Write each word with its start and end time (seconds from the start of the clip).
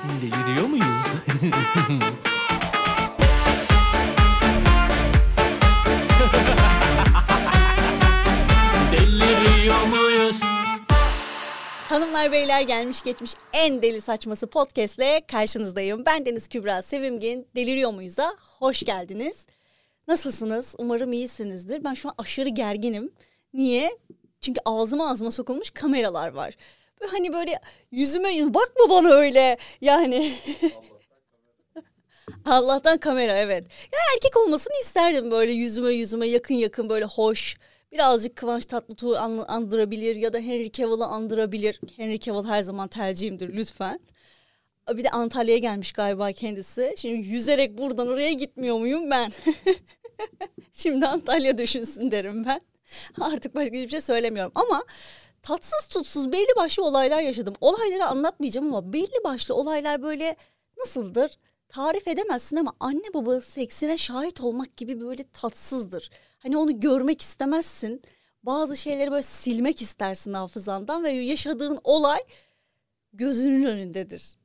Deliriyor 0.22 0.66
muyuz? 0.66 0.84
Muyuz? 9.90 10.40
Hanımlar 11.88 12.32
beyler 12.32 12.60
gelmiş 12.60 13.02
geçmiş 13.02 13.32
en 13.52 13.82
deli 13.82 14.00
saçması 14.00 14.46
podcastle 14.46 15.22
karşınızdayım. 15.28 16.06
Ben 16.06 16.26
Deniz 16.26 16.48
Kübra 16.48 16.82
Sevimgin. 16.82 17.48
Deliriyor 17.56 17.90
muyuz'a 17.92 18.36
hoş 18.58 18.82
geldiniz. 18.82 19.36
Nasılsınız? 20.08 20.74
Umarım 20.78 21.12
iyisinizdir. 21.12 21.84
Ben 21.84 21.94
şu 21.94 22.08
an 22.08 22.14
aşırı 22.18 22.48
gerginim. 22.48 23.12
Niye? 23.54 23.98
Çünkü 24.40 24.60
ağzıma 24.64 25.10
ağzıma 25.10 25.30
sokulmuş 25.30 25.70
kameralar 25.70 26.28
var. 26.28 26.54
Hani 27.06 27.32
böyle 27.32 27.60
yüzüme 27.90 28.54
bakma 28.54 28.90
bana 28.90 29.08
öyle 29.08 29.56
yani. 29.80 30.32
Allah'tan 32.44 32.98
kamera 32.98 33.36
evet. 33.36 33.66
Ya 33.92 33.98
erkek 34.14 34.36
olmasını 34.36 34.74
isterdim 34.82 35.30
böyle 35.30 35.52
yüzüme 35.52 35.92
yüzüme 35.92 36.26
yakın 36.26 36.54
yakın 36.54 36.88
böyle 36.88 37.04
hoş. 37.04 37.56
Birazcık 37.92 38.36
Kıvanç 38.36 38.66
Tatlıtuğ'u 38.66 39.16
an- 39.16 39.44
andırabilir 39.48 40.16
ya 40.16 40.32
da 40.32 40.38
Henry 40.38 40.72
Cavill'ı 40.72 41.04
andırabilir. 41.04 41.80
Henry 41.96 42.20
Cavill 42.20 42.48
her 42.48 42.62
zaman 42.62 42.88
tercihimdir 42.88 43.56
lütfen. 43.56 44.00
Bir 44.94 45.04
de 45.04 45.10
Antalya'ya 45.10 45.58
gelmiş 45.58 45.92
galiba 45.92 46.32
kendisi. 46.32 46.94
Şimdi 46.96 47.28
yüzerek 47.28 47.78
buradan 47.78 48.08
oraya 48.08 48.32
gitmiyor 48.32 48.78
muyum 48.78 49.10
ben? 49.10 49.32
Şimdi 50.72 51.06
Antalya 51.06 51.58
düşünsün 51.58 52.10
derim 52.10 52.44
ben. 52.44 52.60
Artık 53.20 53.54
başka 53.54 53.76
hiçbir 53.76 53.88
şey 53.88 54.00
söylemiyorum 54.00 54.52
ama 54.54 54.84
tatsız 55.42 55.88
tutsuz 55.88 56.32
belli 56.32 56.56
başlı 56.56 56.84
olaylar 56.84 57.20
yaşadım. 57.20 57.54
Olayları 57.60 58.04
anlatmayacağım 58.04 58.74
ama 58.74 58.92
belli 58.92 59.24
başlı 59.24 59.54
olaylar 59.54 60.02
böyle 60.02 60.36
nasıldır? 60.78 61.38
Tarif 61.68 62.08
edemezsin 62.08 62.56
ama 62.56 62.74
anne 62.80 63.14
baba 63.14 63.40
seksine 63.40 63.98
şahit 63.98 64.40
olmak 64.40 64.76
gibi 64.76 65.00
böyle 65.00 65.24
tatsızdır. 65.32 66.10
Hani 66.38 66.56
onu 66.56 66.80
görmek 66.80 67.22
istemezsin. 67.22 68.02
Bazı 68.42 68.76
şeyleri 68.76 69.10
böyle 69.10 69.22
silmek 69.22 69.82
istersin 69.82 70.32
hafızandan 70.32 71.04
ve 71.04 71.10
yaşadığın 71.10 71.80
olay 71.84 72.20
gözünün 73.12 73.64
önündedir. 73.64 74.38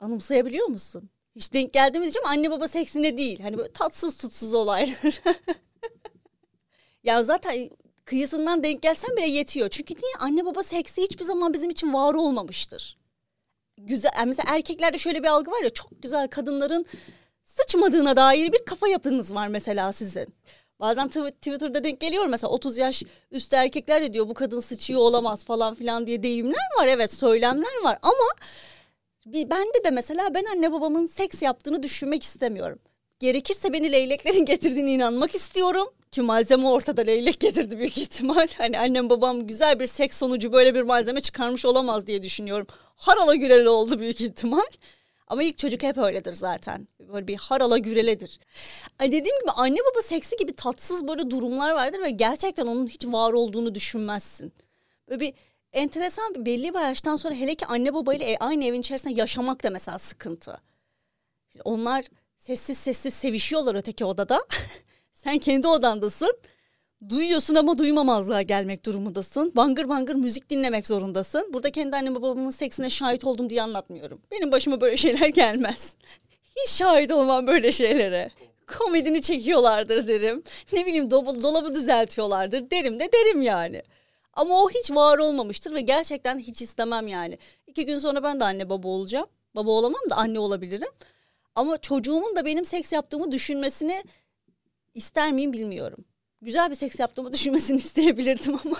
Anımsayabiliyor 0.00 0.66
musun? 0.66 1.10
Hiç 1.36 1.52
denk 1.52 1.72
geldi 1.72 1.98
mi 1.98 2.02
diyeceğim 2.02 2.26
anne 2.26 2.50
baba 2.50 2.68
seksine 2.68 3.16
değil. 3.16 3.40
Hani 3.40 3.58
böyle 3.58 3.72
tatsız 3.72 4.16
tutsuz 4.16 4.54
olaylar. 4.54 5.22
ya 7.02 7.24
zaten 7.24 7.70
kıyısından 8.06 8.64
denk 8.64 8.82
gelsen 8.82 9.16
bile 9.16 9.26
yetiyor. 9.28 9.68
Çünkü 9.68 9.94
niye 9.94 10.14
anne 10.18 10.44
baba 10.44 10.62
seksi 10.62 11.02
hiçbir 11.02 11.24
zaman 11.24 11.54
bizim 11.54 11.70
için 11.70 11.92
var 11.92 12.14
olmamıştır. 12.14 12.98
Güzel 13.78 14.10
yani 14.16 14.28
mesela 14.28 14.54
erkeklerde 14.54 14.98
şöyle 14.98 15.22
bir 15.22 15.28
algı 15.28 15.50
var 15.50 15.62
ya 15.62 15.70
çok 15.70 16.02
güzel 16.02 16.28
kadınların 16.28 16.86
sıçmadığına 17.44 18.16
dair 18.16 18.52
bir 18.52 18.64
kafa 18.64 18.88
yapınız 18.88 19.34
var 19.34 19.48
mesela 19.48 19.92
sizin. 19.92 20.26
Bazen 20.80 21.06
tw- 21.08 21.32
Twitter'da 21.32 21.84
denk 21.84 22.00
geliyor 22.00 22.26
mesela 22.26 22.50
30 22.50 22.76
yaş 22.76 23.02
üstü 23.30 23.56
erkekler 23.56 24.02
de 24.02 24.12
diyor 24.12 24.28
bu 24.28 24.34
kadın 24.34 24.60
sıçıyor 24.60 25.00
olamaz 25.00 25.44
falan 25.44 25.74
filan 25.74 26.06
diye 26.06 26.22
deyimler 26.22 26.66
var. 26.78 26.86
Evet 26.86 27.12
söylemler 27.12 27.82
var 27.82 27.98
ama 28.02 28.28
bende 29.26 29.84
de 29.84 29.90
mesela 29.90 30.34
ben 30.34 30.44
anne 30.44 30.72
babamın 30.72 31.06
seks 31.06 31.42
yaptığını 31.42 31.82
düşünmek 31.82 32.22
istemiyorum. 32.22 32.78
Gerekirse 33.18 33.72
beni 33.72 33.92
leyleklerin 33.92 34.44
getirdiğine 34.44 34.92
inanmak 34.92 35.34
istiyorum. 35.34 35.88
Ki 36.16 36.22
malzeme 36.22 36.68
ortada 36.68 37.02
leylek 37.02 37.40
getirdi 37.40 37.78
büyük 37.78 37.98
ihtimal. 37.98 38.46
Hani 38.58 38.78
annem 38.78 39.10
babam 39.10 39.46
güzel 39.46 39.80
bir 39.80 39.86
seks 39.86 40.18
sonucu 40.18 40.52
böyle 40.52 40.74
bir 40.74 40.82
malzeme 40.82 41.20
çıkarmış 41.20 41.64
olamaz 41.64 42.06
diye 42.06 42.22
düşünüyorum. 42.22 42.66
Harala 42.96 43.34
güreli 43.34 43.68
oldu 43.68 44.00
büyük 44.00 44.20
ihtimal. 44.20 44.66
Ama 45.26 45.42
ilk 45.42 45.58
çocuk 45.58 45.82
hep 45.82 45.98
öyledir 45.98 46.32
zaten. 46.32 46.88
Böyle 47.00 47.28
bir 47.28 47.36
harala 47.36 47.78
güreledir. 47.78 48.40
Dediğim 49.00 49.40
gibi 49.40 49.50
anne 49.56 49.76
baba 49.76 50.02
seksi 50.02 50.36
gibi 50.36 50.56
tatsız 50.56 51.08
böyle 51.08 51.30
durumlar 51.30 51.72
vardır 51.72 52.00
ve 52.00 52.10
gerçekten 52.10 52.66
onun 52.66 52.86
hiç 52.86 53.06
var 53.06 53.32
olduğunu 53.32 53.74
düşünmezsin. 53.74 54.52
Böyle 55.08 55.20
bir 55.20 55.34
enteresan 55.72 56.34
bir 56.34 56.46
belli 56.46 56.74
bir 56.74 56.80
yaştan 56.80 57.16
sonra 57.16 57.34
hele 57.34 57.54
ki 57.54 57.66
anne 57.66 57.94
babayla 57.94 58.26
e- 58.26 58.38
aynı 58.38 58.64
evin 58.64 58.80
içerisinde 58.80 59.20
yaşamak 59.20 59.64
da 59.64 59.70
mesela 59.70 59.98
sıkıntı. 59.98 60.60
Onlar 61.64 62.04
sessiz 62.36 62.78
sessiz 62.78 63.14
sevişiyorlar 63.14 63.74
öteki 63.74 64.04
odada. 64.04 64.46
Sen 65.16 65.38
kendi 65.38 65.68
odandasın. 65.68 66.32
Duyuyorsun 67.08 67.54
ama 67.54 67.78
duymamazlığa 67.78 68.42
gelmek 68.42 68.86
durumundasın. 68.86 69.52
Bangır 69.56 69.88
bangır 69.88 70.14
müzik 70.14 70.50
dinlemek 70.50 70.86
zorundasın. 70.86 71.50
Burada 71.52 71.70
kendi 71.70 71.96
annem 71.96 72.14
babamın 72.14 72.50
seksine 72.50 72.90
şahit 72.90 73.24
oldum 73.24 73.50
diye 73.50 73.62
anlatmıyorum. 73.62 74.20
Benim 74.30 74.52
başıma 74.52 74.80
böyle 74.80 74.96
şeyler 74.96 75.28
gelmez. 75.42 75.96
Hiç 76.56 76.70
şahit 76.70 77.12
olmam 77.12 77.46
böyle 77.46 77.72
şeylere. 77.72 78.30
Komedini 78.78 79.22
çekiyorlardır 79.22 80.08
derim. 80.08 80.42
Ne 80.72 80.86
bileyim 80.86 81.10
dolabı, 81.10 81.42
dolabı 81.42 81.74
düzeltiyorlardır 81.74 82.70
derim 82.70 83.00
de 83.00 83.12
derim 83.12 83.42
yani. 83.42 83.82
Ama 84.32 84.62
o 84.62 84.70
hiç 84.70 84.90
var 84.90 85.18
olmamıştır 85.18 85.74
ve 85.74 85.80
gerçekten 85.80 86.38
hiç 86.38 86.62
istemem 86.62 87.06
yani. 87.08 87.38
İki 87.66 87.86
gün 87.86 87.98
sonra 87.98 88.22
ben 88.22 88.40
de 88.40 88.44
anne 88.44 88.68
baba 88.68 88.88
olacağım. 88.88 89.26
Baba 89.54 89.70
olamam 89.70 90.00
da 90.10 90.16
anne 90.16 90.38
olabilirim. 90.38 90.88
Ama 91.54 91.78
çocuğumun 91.78 92.36
da 92.36 92.44
benim 92.44 92.64
seks 92.64 92.92
yaptığımı 92.92 93.32
düşünmesini 93.32 94.04
ister 94.96 95.32
miyim 95.32 95.52
bilmiyorum. 95.52 96.04
Güzel 96.42 96.70
bir 96.70 96.74
seks 96.74 97.00
yaptığımı 97.00 97.32
düşünmesini 97.32 97.76
isteyebilirdim 97.86 98.58
ama. 98.64 98.76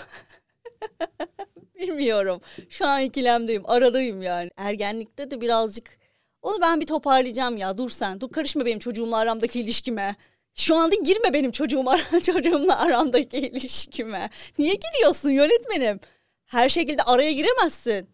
bilmiyorum. 1.75 2.41
Şu 2.69 2.85
an 2.85 3.01
ikilemdeyim. 3.01 3.69
Aradayım 3.69 4.21
yani. 4.21 4.49
Ergenlikte 4.57 5.31
de 5.31 5.41
birazcık 5.41 5.97
onu 6.41 6.61
ben 6.61 6.81
bir 6.81 6.85
toparlayacağım 6.85 7.57
ya. 7.57 7.77
Dur 7.77 7.89
sen. 7.89 8.21
Dur 8.21 8.31
karışma 8.31 8.65
benim 8.65 8.79
çocuğumla 8.79 9.17
aramdaki 9.17 9.59
ilişkime. 9.59 10.15
Şu 10.55 10.75
anda 10.75 10.95
girme 10.95 11.33
benim 11.33 11.51
çocuğuma, 11.51 11.97
çocuğumla 12.23 12.79
aramdaki 12.79 13.37
ilişkime. 13.37 14.29
Niye 14.57 14.73
giriyorsun 14.73 15.29
yönetmenim? 15.29 15.99
Her 16.45 16.69
şekilde 16.69 17.03
araya 17.03 17.33
giremezsin. 17.33 18.09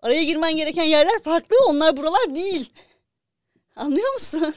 Araya 0.00 0.24
girmen 0.24 0.56
gereken 0.56 0.84
yerler 0.84 1.22
farklı. 1.22 1.56
Onlar 1.66 1.96
buralar 1.96 2.34
değil. 2.34 2.72
Anlıyor 3.76 4.12
musun? 4.12 4.54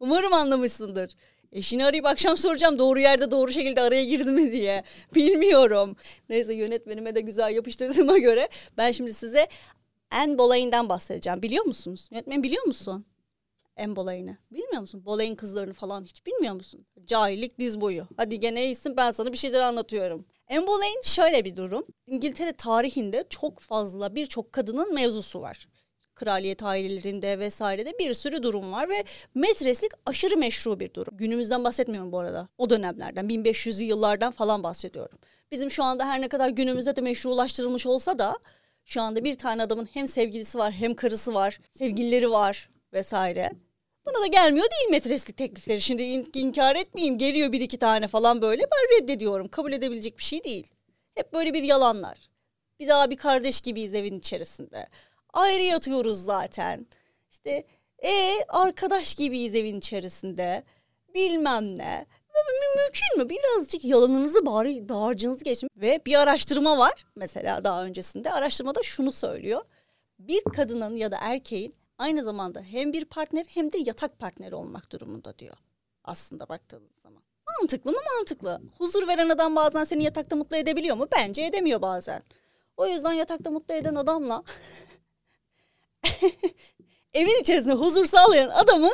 Umarım 0.00 0.32
anlamışsındır. 0.32 1.16
Eşini 1.52 1.84
arayıp 1.84 2.06
akşam 2.06 2.36
soracağım 2.36 2.78
doğru 2.78 3.00
yerde 3.00 3.30
doğru 3.30 3.52
şekilde 3.52 3.80
araya 3.80 4.04
girdi 4.04 4.30
mi 4.30 4.52
diye. 4.52 4.84
Bilmiyorum. 5.14 5.96
Neyse 6.28 6.54
yönetmenime 6.54 7.14
de 7.14 7.20
güzel 7.20 7.54
yapıştırdığıma 7.54 8.18
göre 8.18 8.48
ben 8.76 8.92
şimdi 8.92 9.14
size 9.14 9.48
en 10.12 10.38
Bolay'ından 10.38 10.88
bahsedeceğim. 10.88 11.42
Biliyor 11.42 11.64
musunuz? 11.64 12.08
Yönetmen 12.12 12.42
biliyor 12.42 12.64
musun? 12.64 13.04
En 13.76 13.96
Bolay'ını. 13.96 14.36
Bilmiyor 14.50 14.80
musun? 14.80 15.04
Bolay'ın 15.04 15.34
kızlarını 15.34 15.72
falan 15.72 16.04
hiç 16.04 16.26
bilmiyor 16.26 16.54
musun? 16.54 16.86
Cahillik 17.06 17.58
diz 17.58 17.80
boyu. 17.80 18.08
Hadi 18.16 18.40
gene 18.40 18.64
iyisin 18.64 18.96
ben 18.96 19.10
sana 19.10 19.32
bir 19.32 19.38
şeyler 19.38 19.60
anlatıyorum. 19.60 20.24
En 20.48 20.66
Bolay'ın 20.66 21.02
şöyle 21.02 21.44
bir 21.44 21.56
durum. 21.56 21.86
İngiltere 22.06 22.52
tarihinde 22.52 23.24
çok 23.30 23.58
fazla 23.60 24.14
birçok 24.14 24.52
kadının 24.52 24.94
mevzusu 24.94 25.40
var 25.40 25.68
kraliyet 26.18 26.62
ailelerinde 26.62 27.38
vesairede 27.38 27.98
bir 27.98 28.14
sürü 28.14 28.42
durum 28.42 28.72
var 28.72 28.88
ve 28.88 29.04
metreslik 29.34 29.92
aşırı 30.06 30.36
meşru 30.36 30.80
bir 30.80 30.94
durum. 30.94 31.16
Günümüzden 31.16 31.64
bahsetmiyorum 31.64 32.12
bu 32.12 32.18
arada. 32.18 32.48
O 32.58 32.70
dönemlerden 32.70 33.26
1500'lü 33.26 33.82
yıllardan 33.82 34.32
falan 34.32 34.62
bahsediyorum. 34.62 35.18
Bizim 35.50 35.70
şu 35.70 35.84
anda 35.84 36.06
her 36.06 36.20
ne 36.20 36.28
kadar 36.28 36.48
günümüzde 36.48 36.96
de 36.96 37.00
meşrulaştırılmış 37.00 37.86
olsa 37.86 38.18
da 38.18 38.38
şu 38.84 39.02
anda 39.02 39.24
bir 39.24 39.38
tane 39.38 39.62
adamın 39.62 39.88
hem 39.92 40.08
sevgilisi 40.08 40.58
var 40.58 40.72
hem 40.72 40.94
karısı 40.94 41.34
var, 41.34 41.60
sevgilileri 41.78 42.30
var 42.30 42.70
vesaire. 42.92 43.50
Buna 44.06 44.22
da 44.22 44.26
gelmiyor 44.26 44.66
değil 44.70 44.90
metreslik 44.90 45.36
teklifleri. 45.36 45.80
Şimdi 45.80 46.02
in- 46.02 46.30
inkar 46.34 46.76
etmeyeyim 46.76 47.18
geliyor 47.18 47.52
bir 47.52 47.60
iki 47.60 47.78
tane 47.78 48.08
falan 48.08 48.42
böyle 48.42 48.62
ben 48.62 48.98
reddediyorum. 48.98 49.48
Kabul 49.48 49.72
edebilecek 49.72 50.18
bir 50.18 50.22
şey 50.22 50.44
değil. 50.44 50.66
Hep 51.14 51.32
böyle 51.32 51.54
bir 51.54 51.62
yalanlar. 51.62 52.28
Biz 52.80 52.90
abi 52.90 53.16
kardeş 53.16 53.60
gibiyiz 53.60 53.94
evin 53.94 54.18
içerisinde 54.18 54.86
ayrı 55.38 55.62
yatıyoruz 55.62 56.24
zaten. 56.24 56.86
İşte 57.30 57.66
e 58.04 58.44
arkadaş 58.48 59.14
gibiyiz 59.14 59.54
evin 59.54 59.78
içerisinde. 59.78 60.64
Bilmem 61.14 61.78
ne. 61.78 62.06
Mü- 62.34 62.82
Mümkün 62.82 63.18
mü? 63.18 63.28
Birazcık 63.28 63.84
yalanınızı 63.84 64.46
bari 64.46 64.88
dağarcığınızı 64.88 65.44
geçin. 65.44 65.68
Ve 65.76 66.00
bir 66.06 66.14
araştırma 66.20 66.78
var 66.78 67.06
mesela 67.16 67.64
daha 67.64 67.84
öncesinde. 67.84 68.32
Araştırmada 68.32 68.82
şunu 68.82 69.12
söylüyor. 69.12 69.62
Bir 70.18 70.42
kadının 70.44 70.96
ya 70.96 71.10
da 71.10 71.18
erkeğin 71.20 71.74
aynı 71.98 72.24
zamanda 72.24 72.60
hem 72.60 72.92
bir 72.92 73.04
partner 73.04 73.46
hem 73.48 73.72
de 73.72 73.78
yatak 73.86 74.18
partneri 74.18 74.54
olmak 74.54 74.92
durumunda 74.92 75.38
diyor. 75.38 75.56
Aslında 76.04 76.48
baktığınız 76.48 76.92
zaman. 77.02 77.22
Mantıklı 77.60 77.92
mı 77.92 77.98
mantıklı. 78.16 78.60
Huzur 78.78 79.08
veren 79.08 79.28
adam 79.28 79.56
bazen 79.56 79.84
seni 79.84 80.04
yatakta 80.04 80.36
mutlu 80.36 80.56
edebiliyor 80.56 80.96
mu? 80.96 81.06
Bence 81.16 81.42
edemiyor 81.42 81.82
bazen. 81.82 82.22
O 82.76 82.86
yüzden 82.86 83.12
yatakta 83.12 83.50
mutlu 83.50 83.74
eden 83.74 83.94
adamla 83.94 84.42
evin 87.14 87.40
içerisinde 87.40 87.72
huzur 87.72 88.04
sağlayan 88.04 88.48
adamı 88.48 88.90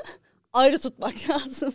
ayrı 0.52 0.78
tutmak 0.78 1.14
lazım. 1.30 1.74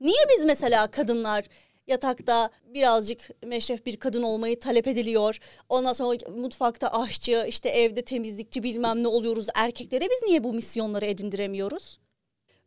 Niye 0.00 0.24
biz 0.28 0.44
mesela 0.44 0.90
kadınlar 0.90 1.44
Yatakta 1.86 2.50
birazcık 2.64 3.30
meşref 3.44 3.86
bir 3.86 3.96
kadın 3.96 4.22
olmayı 4.22 4.60
talep 4.60 4.86
ediliyor. 4.86 5.38
Ondan 5.68 5.92
sonra 5.92 6.30
mutfakta 6.30 6.88
aşçı, 6.88 7.44
işte 7.48 7.68
evde 7.68 8.02
temizlikçi 8.02 8.62
bilmem 8.62 9.02
ne 9.02 9.08
oluyoruz. 9.08 9.46
Erkeklere 9.54 10.04
biz 10.04 10.22
niye 10.28 10.44
bu 10.44 10.52
misyonları 10.52 11.06
edindiremiyoruz? 11.06 12.00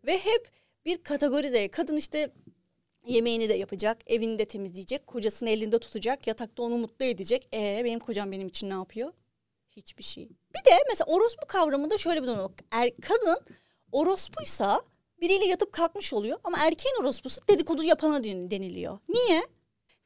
Ve 0.05 0.17
hep 0.17 0.51
bir 0.85 1.03
kategorize. 1.03 1.67
Kadın 1.67 1.97
işte 1.97 2.31
yemeğini 3.07 3.49
de 3.49 3.53
yapacak, 3.53 3.97
evini 4.07 4.39
de 4.39 4.45
temizleyecek, 4.45 5.07
kocasını 5.07 5.49
elinde 5.49 5.79
tutacak, 5.79 6.27
yatakta 6.27 6.63
onu 6.63 6.77
mutlu 6.77 7.05
edecek. 7.05 7.47
E 7.53 7.81
benim 7.85 7.99
kocam 7.99 8.31
benim 8.31 8.47
için 8.47 8.69
ne 8.69 8.73
yapıyor? 8.73 9.13
Hiçbir 9.79 10.03
şey. 10.03 10.29
Bir 10.29 10.71
de 10.71 10.83
mesela 10.89 11.05
orospu 11.13 11.47
kavramında 11.47 11.97
şöyle 11.97 12.23
bir 12.23 12.27
durum 12.27 12.39
var. 12.39 12.51
Er, 12.71 12.91
kadın 13.01 13.39
orospuysa 13.91 14.81
biriyle 15.21 15.45
yatıp 15.45 15.73
kalkmış 15.73 16.13
oluyor 16.13 16.39
ama 16.43 16.57
erkeğin 16.59 16.95
orospusu 17.01 17.41
dedikodu 17.47 17.83
yapana 17.83 18.23
deniliyor. 18.23 18.99
Niye? 19.09 19.41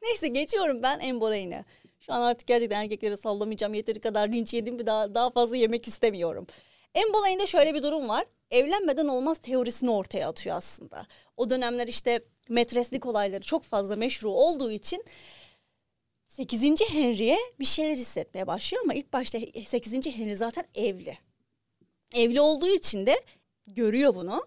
Neyse 0.01 0.27
geçiyorum 0.27 0.83
ben 0.83 0.99
emboleyine. 0.99 1.65
Şu 1.99 2.13
an 2.13 2.21
artık 2.21 2.47
gerçekten 2.47 2.83
erkeklere 2.83 3.17
sallamayacağım. 3.17 3.73
Yeteri 3.73 3.99
kadar 3.99 4.27
linç 4.27 4.53
yedim 4.53 4.79
bir 4.79 4.85
daha 4.85 5.15
daha 5.15 5.29
fazla 5.29 5.57
yemek 5.57 5.87
istemiyorum. 5.87 6.47
Emboleyinde 6.95 7.47
şöyle 7.47 7.73
bir 7.73 7.83
durum 7.83 8.09
var. 8.09 8.25
Evlenmeden 8.51 9.07
olmaz 9.07 9.37
teorisini 9.37 9.91
ortaya 9.91 10.29
atıyor 10.29 10.55
aslında. 10.55 11.07
O 11.37 11.49
dönemler 11.49 11.87
işte 11.87 12.19
metreslik 12.49 13.05
olayları 13.05 13.41
çok 13.41 13.63
fazla 13.63 13.95
meşru 13.95 14.29
olduğu 14.29 14.71
için 14.71 15.05
8. 16.33 16.81
Henry'e 16.89 17.37
bir 17.59 17.65
şeyler 17.65 17.97
hissetmeye 17.97 18.47
başlıyor 18.47 18.83
ama 18.83 18.93
ilk 18.93 19.13
başta 19.13 19.39
8. 19.65 19.93
Henry 19.93 20.35
zaten 20.35 20.65
evli. 20.75 21.17
Evli 22.13 22.41
olduğu 22.41 22.67
için 22.67 23.05
de 23.05 23.21
görüyor 23.67 24.15
bunu. 24.15 24.45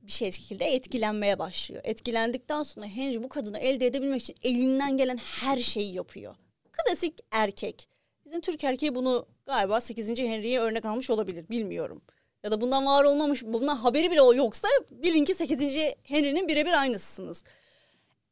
Bir 0.00 0.12
şekilde 0.12 0.64
etkilenmeye 0.64 1.38
başlıyor. 1.38 1.82
Etkilendikten 1.84 2.62
sonra 2.62 2.86
Henry 2.86 3.22
bu 3.22 3.28
kadını 3.28 3.58
elde 3.58 3.86
edebilmek 3.86 4.22
için 4.22 4.36
elinden 4.42 4.96
gelen 4.96 5.16
her 5.16 5.58
şeyi 5.58 5.94
yapıyor. 5.94 6.34
Klasik 6.72 7.14
erkek. 7.30 7.88
Bizim 8.24 8.40
Türk 8.40 8.64
erkeği 8.64 8.94
bunu 8.94 9.26
galiba 9.46 9.80
8. 9.80 10.18
Henry'ye 10.18 10.60
örnek 10.60 10.84
almış 10.84 11.10
olabilir. 11.10 11.48
Bilmiyorum. 11.50 12.02
Ya 12.42 12.50
da 12.50 12.60
bundan 12.60 12.86
var 12.86 13.04
olmamış, 13.04 13.42
bundan 13.42 13.76
haberi 13.76 14.10
bile 14.10 14.36
yoksa 14.36 14.68
bilin 14.90 15.24
ki 15.24 15.34
8. 15.34 15.60
Henry'nin 16.02 16.48
birebir 16.48 16.80
aynısısınız. 16.80 17.44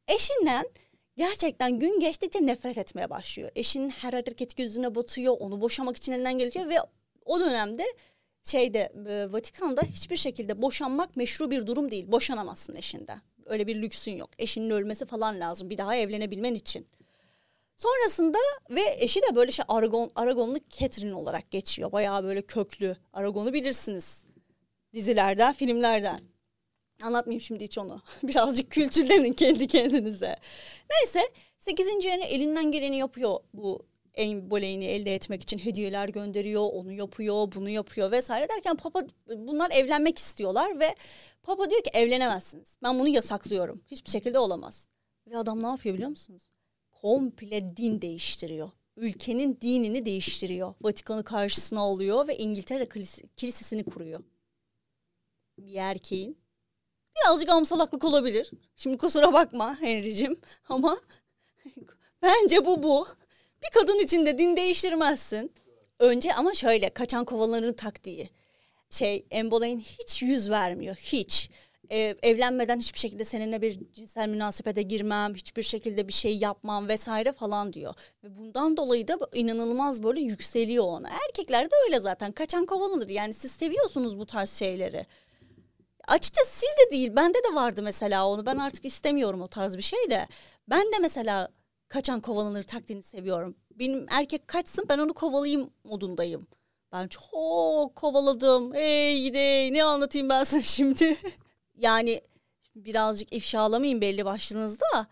Eşinden 0.09 0.67
gerçekten 1.19 1.79
gün 1.79 2.01
geçtikçe 2.01 2.47
nefret 2.47 2.79
etmeye 2.79 3.11
başlıyor. 3.11 3.51
Eşinin 3.55 3.91
her 3.91 4.13
hareketi 4.13 4.57
gözüne 4.57 4.95
batıyor, 4.95 5.37
onu 5.41 5.61
boşamak 5.61 5.97
için 5.97 6.13
elinden 6.13 6.39
geliyor 6.39 6.69
ve 6.69 6.77
o 7.25 7.41
dönemde 7.41 7.85
şeyde 8.43 8.93
e, 9.09 9.33
Vatikan'da 9.33 9.83
hiçbir 9.83 10.17
şekilde 10.17 10.63
boşanmak 10.63 11.17
meşru 11.17 11.51
bir 11.51 11.67
durum 11.67 11.91
değil. 11.91 12.13
Boşanamazsın 12.13 12.77
eşinden. 12.77 13.21
Öyle 13.47 13.67
bir 13.67 13.83
lüksün 13.83 14.17
yok. 14.17 14.31
Eşinin 14.39 14.71
ölmesi 14.71 15.07
falan 15.07 15.41
lazım 15.41 15.71
bir 15.71 15.79
daha 15.79 15.97
evlenebilmen 15.97 16.55
için. 16.55 16.87
Sonrasında 17.77 18.39
ve 18.71 18.97
eşi 18.99 19.23
de 19.23 19.35
böyle 19.35 19.53
şey 19.53 19.65
Aragon, 19.69 20.11
Aragonlu 20.15 20.59
Catherine 20.71 21.15
olarak 21.15 21.51
geçiyor. 21.51 21.93
Bayağı 21.93 22.25
böyle 22.25 22.43
köklü. 22.43 22.97
Aragon'u 23.13 23.53
bilirsiniz. 23.53 24.25
Dizilerden, 24.95 25.53
filmlerden. 25.53 26.21
Anlatmayayım 27.03 27.41
şimdi 27.41 27.65
hiç 27.65 27.79
onu. 27.79 28.03
Birazcık 28.23 28.71
kültürlenin 28.71 29.33
kendi 29.33 29.67
kendinize. 29.67 30.37
Neyse 30.91 31.21
8. 31.59 32.05
yerine 32.05 32.25
elinden 32.25 32.73
geleni 32.73 32.97
yapıyor 32.99 33.41
bu 33.55 33.87
en 34.15 34.51
boleğini 34.51 34.85
elde 34.85 35.15
etmek 35.15 35.43
için 35.43 35.59
hediyeler 35.59 36.09
gönderiyor, 36.09 36.63
onu 36.73 36.93
yapıyor, 36.93 37.53
bunu 37.55 37.69
yapıyor 37.69 38.11
vesaire 38.11 38.49
derken 38.49 38.77
Papa 38.77 39.03
bunlar 39.37 39.71
evlenmek 39.71 40.19
istiyorlar 40.19 40.81
ve 40.81 40.95
Papa 41.43 41.71
diyor 41.71 41.83
ki 41.83 41.91
evlenemezsiniz. 41.95 42.77
Ben 42.83 42.99
bunu 42.99 43.09
yasaklıyorum. 43.09 43.83
Hiçbir 43.87 44.11
şekilde 44.11 44.39
olamaz. 44.39 44.89
Ve 45.27 45.37
adam 45.39 45.63
ne 45.63 45.67
yapıyor 45.67 45.95
biliyor 45.95 46.11
musunuz? 46.11 46.51
Komple 46.91 47.77
din 47.77 48.01
değiştiriyor. 48.03 48.71
Ülkenin 48.97 49.59
dinini 49.61 50.07
değiştiriyor. 50.07 50.75
Vatikan'ı 50.81 51.25
karşısına 51.25 51.81
alıyor 51.81 52.29
ve 52.29 52.39
İngiltere 52.39 52.89
kilisesini 53.37 53.85
kuruyor. 53.85 54.25
Bir 55.59 55.75
erkeğin 55.75 56.39
birazcık 57.25 57.51
amsalaklık 57.51 58.05
olabilir. 58.05 58.51
Şimdi 58.77 58.99
kusura 58.99 59.33
bakma 59.33 59.81
Henry'cim 59.81 60.41
ama 60.69 60.99
bence 62.23 62.67
bu 62.67 62.83
bu. 62.83 63.09
Bir 63.63 63.81
kadın 63.81 63.99
için 63.99 64.27
de 64.27 64.39
din 64.39 64.57
değiştirmezsin. 64.57 65.53
Önce 65.99 66.35
ama 66.35 66.55
şöyle 66.55 66.91
kaçan 66.91 67.25
kovaların 67.25 67.73
taktiği. 67.73 68.31
Şey 68.91 69.27
Embolay'ın 69.31 69.81
hiç 69.81 70.23
yüz 70.23 70.51
vermiyor. 70.51 70.97
Hiç. 70.97 71.51
Ee, 71.91 72.15
evlenmeden 72.23 72.79
hiçbir 72.79 72.99
şekilde 72.99 73.25
seninle 73.25 73.63
bir 73.63 73.93
cinsel 73.93 74.29
münasebete 74.29 74.83
girmem, 74.83 75.35
hiçbir 75.35 75.63
şekilde 75.63 76.09
bir 76.09 76.13
şey 76.13 76.37
yapmam 76.37 76.89
vesaire 76.89 77.33
falan 77.33 77.73
diyor. 77.73 77.95
Ve 78.25 78.39
bundan 78.39 78.77
dolayı 78.77 79.09
da 79.09 79.19
inanılmaz 79.35 80.03
böyle 80.03 80.21
yükseliyor 80.21 80.85
ona. 80.85 81.09
Erkekler 81.09 81.67
de 81.71 81.75
öyle 81.87 82.01
zaten. 82.01 82.33
Kaçan 82.33 82.67
kovalanır. 82.67 83.09
Yani 83.09 83.35
siz 83.35 83.53
seviyorsunuz 83.53 84.19
bu 84.19 84.27
tarz 84.27 84.51
şeyleri. 84.51 85.07
Açıkçası 86.09 86.51
siz 86.53 86.69
de 86.69 86.91
değil. 86.91 87.17
Bende 87.17 87.39
de 87.39 87.55
vardı 87.55 87.83
mesela 87.83 88.29
onu. 88.29 88.47
Ben 88.47 88.57
artık 88.57 88.85
istemiyorum 88.85 89.43
o 89.43 89.47
tarz 89.47 89.77
bir 89.77 89.83
şey 89.83 90.11
de. 90.11 90.29
Ben 90.69 90.83
de 90.93 90.99
mesela 91.01 91.49
kaçan 91.89 92.21
kovalanır 92.21 92.63
taktiğini 92.63 93.03
seviyorum. 93.03 93.57
Benim 93.71 94.07
erkek 94.11 94.49
kaçsın 94.49 94.85
ben 94.89 94.99
onu 94.99 95.15
kovalayayım 95.15 95.71
modundayım. 95.85 96.47
Ben 96.93 97.09
çok 97.09 97.97
kovaladım. 97.97 98.75
Hey 98.75 99.23
gide 99.23 99.73
ne 99.73 99.85
anlatayım 99.85 100.29
ben 100.29 100.45
sana 100.45 100.63
şimdi. 100.63 101.17
yani 101.77 102.23
birazcık 102.77 103.33
ifşalamayayım 103.33 104.01
belli 104.01 104.25
başlığınızda. 104.25 105.07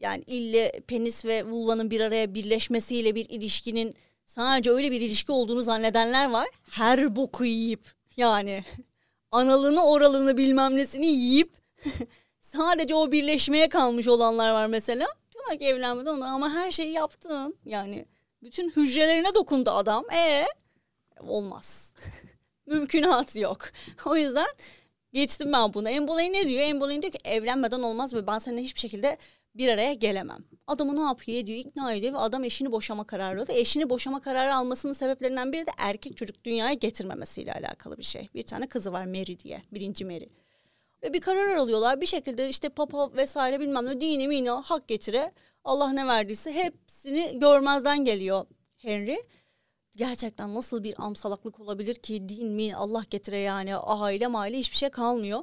Yani 0.00 0.22
ille 0.26 0.72
penis 0.86 1.24
ve 1.24 1.44
vulvanın 1.44 1.90
bir 1.90 2.00
araya 2.00 2.34
birleşmesiyle 2.34 3.14
bir 3.14 3.28
ilişkinin 3.28 3.94
sadece 4.24 4.70
öyle 4.70 4.90
bir 4.90 5.00
ilişki 5.00 5.32
olduğunu 5.32 5.62
zannedenler 5.62 6.30
var. 6.30 6.48
Her 6.70 7.16
boku 7.16 7.44
yiyip 7.44 7.84
yani 8.16 8.64
analını 9.32 9.86
oralını 9.86 10.36
bilmem 10.36 10.76
nesini 10.76 11.06
yiyip 11.06 11.52
sadece 12.40 12.94
o 12.94 13.12
birleşmeye 13.12 13.68
kalmış 13.68 14.08
olanlar 14.08 14.50
var 14.52 14.66
mesela. 14.66 15.06
Diyorlar 15.32 15.58
ki 15.58 15.64
evlenmeden 15.64 16.20
ama 16.20 16.50
her 16.50 16.70
şeyi 16.70 16.92
yaptın. 16.92 17.56
Yani 17.64 18.06
bütün 18.42 18.70
hücrelerine 18.70 19.34
dokundu 19.34 19.70
adam. 19.70 20.10
E 20.10 20.46
olmaz. 21.20 21.94
Mümkünat 22.66 23.36
yok. 23.36 23.58
o 24.06 24.16
yüzden 24.16 24.48
geçtim 25.12 25.52
ben 25.52 25.74
bunu. 25.74 25.88
Embolay 25.88 26.32
ne 26.32 26.48
diyor? 26.48 26.62
Embolay 26.62 27.02
diyor 27.02 27.12
ki 27.12 27.18
evlenmeden 27.24 27.82
olmaz 27.82 28.14
ve 28.14 28.26
ben 28.26 28.38
seninle 28.38 28.62
hiçbir 28.62 28.80
şekilde 28.80 29.18
bir 29.54 29.68
araya 29.68 29.92
gelemem. 29.92 30.44
Adamı 30.66 30.96
ne 30.96 31.00
yapıyor 31.00 31.38
ediyor 31.38 31.58
ikna 31.58 31.94
ediyor 31.94 32.12
ve 32.12 32.18
adam 32.18 32.44
eşini 32.44 32.72
boşama 32.72 33.04
kararı 33.06 33.42
alıyor. 33.42 33.58
Eşini 33.58 33.90
boşama 33.90 34.20
kararı 34.20 34.54
almasının 34.54 34.92
sebeplerinden 34.92 35.52
biri 35.52 35.66
de 35.66 35.70
erkek 35.78 36.16
çocuk 36.16 36.44
dünyaya 36.44 36.72
getirmemesiyle 36.72 37.52
alakalı 37.52 37.98
bir 37.98 38.02
şey. 38.02 38.28
Bir 38.34 38.42
tane 38.42 38.66
kızı 38.66 38.92
var 38.92 39.04
Mary 39.04 39.38
diye 39.38 39.62
birinci 39.72 40.04
Mary. 40.04 40.28
Ve 41.02 41.12
bir 41.12 41.20
karar 41.20 41.56
alıyorlar 41.56 42.00
bir 42.00 42.06
şekilde 42.06 42.48
işte 42.48 42.68
papa 42.68 43.16
vesaire 43.16 43.60
bilmem 43.60 43.86
ne 43.86 44.00
dini 44.00 44.28
mini 44.28 44.50
hak 44.50 44.88
getire 44.88 45.32
Allah 45.64 45.92
ne 45.92 46.06
verdiyse 46.06 46.52
hepsini 46.52 47.38
görmezden 47.38 48.04
geliyor 48.04 48.46
Henry. 48.76 49.16
Gerçekten 49.96 50.54
nasıl 50.54 50.84
bir 50.84 50.94
amsalaklık 50.98 51.60
olabilir 51.60 51.94
ki 51.94 52.28
din 52.28 52.48
mi 52.48 52.76
Allah 52.76 53.04
getire 53.10 53.38
yani 53.38 53.76
aile 53.76 54.26
maile 54.26 54.58
hiçbir 54.58 54.76
şey 54.76 54.90
kalmıyor. 54.90 55.40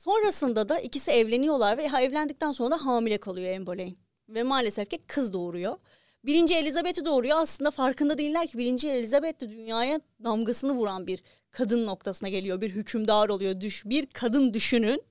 Sonrasında 0.00 0.68
da 0.68 0.78
ikisi 0.78 1.10
evleniyorlar 1.10 1.78
ve 1.78 1.82
evlendikten 1.82 2.52
sonra 2.52 2.70
da 2.70 2.86
hamile 2.86 3.18
kalıyor 3.18 3.56
Anne. 3.56 3.94
Ve 4.28 4.42
maalesef 4.42 4.90
ki 4.90 4.98
kız 5.06 5.32
doğuruyor. 5.32 5.76
Birinci 6.24 6.54
Elizabeth'i 6.54 7.04
doğuruyor. 7.04 7.38
Aslında 7.38 7.70
farkında 7.70 8.18
değiller 8.18 8.46
ki 8.46 8.58
birinci 8.58 8.88
Elizabeth 8.88 9.40
de 9.40 9.50
dünyaya 9.50 10.00
damgasını 10.24 10.72
vuran 10.72 11.06
bir 11.06 11.22
kadın 11.50 11.86
noktasına 11.86 12.28
geliyor. 12.28 12.60
Bir 12.60 12.70
hükümdar 12.70 13.28
oluyor. 13.28 13.60
Düş, 13.60 13.84
bir 13.84 14.06
kadın 14.06 14.54
düşünün. 14.54 15.02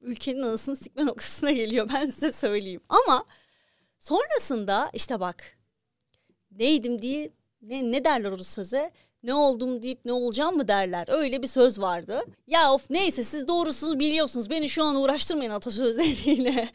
Ülkenin 0.00 0.42
anasını 0.42 0.76
sikme 0.76 1.06
noktasına 1.06 1.52
geliyor 1.52 1.88
ben 1.94 2.06
size 2.06 2.32
söyleyeyim. 2.32 2.82
Ama 2.88 3.24
sonrasında 3.98 4.90
işte 4.92 5.20
bak 5.20 5.58
neydim 6.50 7.02
diye 7.02 7.30
ne, 7.62 7.92
ne 7.92 8.04
derler 8.04 8.32
o 8.32 8.38
söze? 8.38 8.92
Ne 9.26 9.34
oldum 9.34 9.82
deyip 9.82 10.04
ne 10.04 10.12
olacağım 10.12 10.56
mı 10.56 10.68
derler. 10.68 11.08
Öyle 11.08 11.42
bir 11.42 11.48
söz 11.48 11.80
vardı. 11.80 12.24
Ya 12.46 12.72
of 12.72 12.90
neyse 12.90 13.22
siz 13.22 13.48
doğrusunuz 13.48 13.98
biliyorsunuz. 13.98 14.50
Beni 14.50 14.68
şu 14.68 14.84
an 14.84 14.96
uğraştırmayın 14.96 15.50
atasözleriyle. 15.50 16.68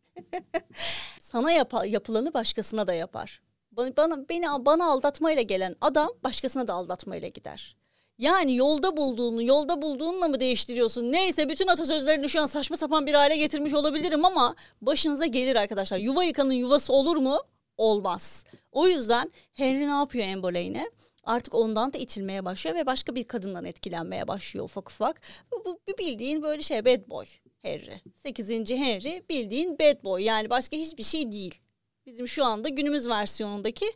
Sana 1.20 1.52
yap 1.52 1.74
yapılanı 1.86 2.34
başkasına 2.34 2.86
da 2.86 2.94
yapar. 2.94 3.42
Bana, 3.72 4.28
beni 4.28 4.46
bana 4.66 4.90
aldatmayla 4.90 5.42
gelen 5.42 5.76
adam 5.80 6.08
başkasına 6.24 6.68
da 6.68 6.74
aldatmayla 6.74 7.28
gider. 7.28 7.76
Yani 8.18 8.56
yolda 8.56 8.96
bulduğunu, 8.96 9.42
yolda 9.42 9.82
bulduğunla 9.82 10.28
mı 10.28 10.40
değiştiriyorsun? 10.40 11.12
Neyse 11.12 11.48
bütün 11.48 11.66
atasözlerini 11.66 12.28
şu 12.28 12.40
an 12.42 12.46
saçma 12.46 12.76
sapan 12.76 13.06
bir 13.06 13.14
hale 13.14 13.36
getirmiş 13.36 13.74
olabilirim 13.74 14.24
ama 14.24 14.54
başınıza 14.80 15.26
gelir 15.26 15.56
arkadaşlar. 15.56 15.98
Yuva 15.98 16.24
yıkanın 16.24 16.52
yuvası 16.52 16.92
olur 16.92 17.16
mu? 17.16 17.38
Olmaz. 17.76 18.44
O 18.72 18.88
yüzden 18.88 19.32
Henry 19.52 19.88
ne 19.88 19.92
yapıyor 19.92 20.24
Emboleyn'e? 20.26 20.90
Artık 21.24 21.54
ondan 21.54 21.92
da 21.92 21.98
itilmeye 21.98 22.44
başlıyor 22.44 22.76
ve 22.76 22.86
başka 22.86 23.14
bir 23.14 23.24
kadından 23.24 23.64
etkilenmeye 23.64 24.28
başlıyor 24.28 24.64
ufak 24.64 24.90
ufak. 24.90 25.20
Bu, 25.64 25.78
bildiğin 25.98 26.42
böyle 26.42 26.62
şey 26.62 26.84
bad 26.84 27.08
boy. 27.10 27.26
Harry. 27.62 28.00
8. 28.22 28.48
Henry 28.70 29.22
bildiğin 29.28 29.78
bad 29.78 30.04
boy 30.04 30.22
yani 30.22 30.50
başka 30.50 30.76
hiçbir 30.76 31.02
şey 31.02 31.32
değil. 31.32 31.60
Bizim 32.06 32.28
şu 32.28 32.44
anda 32.44 32.68
günümüz 32.68 33.08
versiyonundaki 33.08 33.86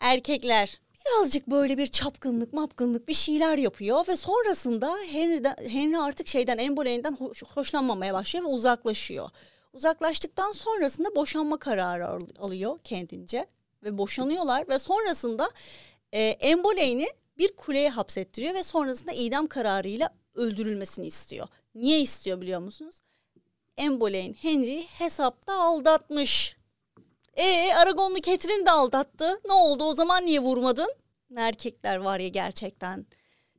erkekler 0.00 0.80
birazcık 1.06 1.46
böyle 1.46 1.78
bir 1.78 1.86
çapkınlık 1.86 2.52
mapkınlık 2.52 3.08
bir 3.08 3.14
şeyler 3.14 3.58
yapıyor 3.58 4.08
ve 4.08 4.16
sonrasında 4.16 4.96
Henry'den, 5.10 5.56
Henry 5.68 5.98
artık 5.98 6.28
şeyden 6.28 6.58
Anne 6.58 6.76
Boleyn'den 6.76 7.16
hoş, 7.16 7.42
hoşlanmamaya 7.42 8.14
başlıyor 8.14 8.44
ve 8.46 8.48
uzaklaşıyor. 8.48 9.30
Uzaklaştıktan 9.72 10.52
sonrasında 10.52 11.16
boşanma 11.16 11.58
kararı 11.58 12.08
al- 12.08 12.20
alıyor 12.38 12.78
kendince 12.84 13.46
ve 13.82 13.98
boşanıyorlar 13.98 14.68
ve 14.68 14.78
sonrasında 14.78 15.50
e, 16.12 16.38
Anne 16.42 16.64
Boleyn'i 16.64 17.06
bir 17.38 17.56
kuleye 17.56 17.90
hapsettiriyor 17.90 18.54
ve 18.54 18.62
sonrasında 18.62 19.12
idam 19.12 19.46
kararıyla 19.46 20.14
öldürülmesini 20.34 21.06
istiyor. 21.06 21.48
Niye 21.74 22.00
istiyor 22.00 22.40
biliyor 22.40 22.60
musunuz? 22.60 23.02
Anne 23.78 24.00
Boleyn 24.00 24.34
Henry'i 24.34 24.82
hesapta 24.82 25.54
aldatmış. 25.54 26.56
E 27.34 27.74
Aragonlu 27.74 28.20
Catherine 28.20 28.66
de 28.66 28.70
aldattı. 28.70 29.40
Ne 29.44 29.52
oldu 29.52 29.84
o 29.84 29.94
zaman 29.94 30.26
niye 30.26 30.40
vurmadın? 30.40 30.94
Erkekler 31.36 31.96
var 31.96 32.18
ya 32.18 32.28
gerçekten. 32.28 33.06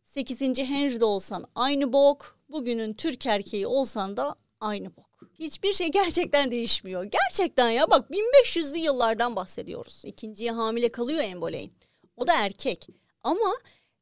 8. 0.03 0.41
Henry 0.41 0.99
de 0.99 1.05
olsan 1.05 1.45
aynı 1.55 1.93
bok. 1.93 2.39
Bugünün 2.49 2.93
Türk 2.93 3.25
erkeği 3.25 3.67
olsan 3.67 4.17
da 4.17 4.35
aynı 4.59 4.97
bok. 4.97 5.29
Hiçbir 5.39 5.73
şey 5.73 5.91
gerçekten 5.91 6.51
değişmiyor. 6.51 7.03
Gerçekten 7.03 7.69
ya 7.69 7.89
bak 7.89 8.09
1500'lü 8.11 8.77
yıllardan 8.77 9.35
bahsediyoruz. 9.35 10.01
İkinciye 10.05 10.51
hamile 10.51 10.89
kalıyor 10.89 11.23
Anne 11.23 11.41
Boleyn. 11.41 11.71
O 12.17 12.27
da 12.27 12.33
erkek. 12.33 12.87
Ama 13.23 13.53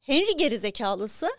Henry 0.01 0.37
gerizekalısı 0.37 1.29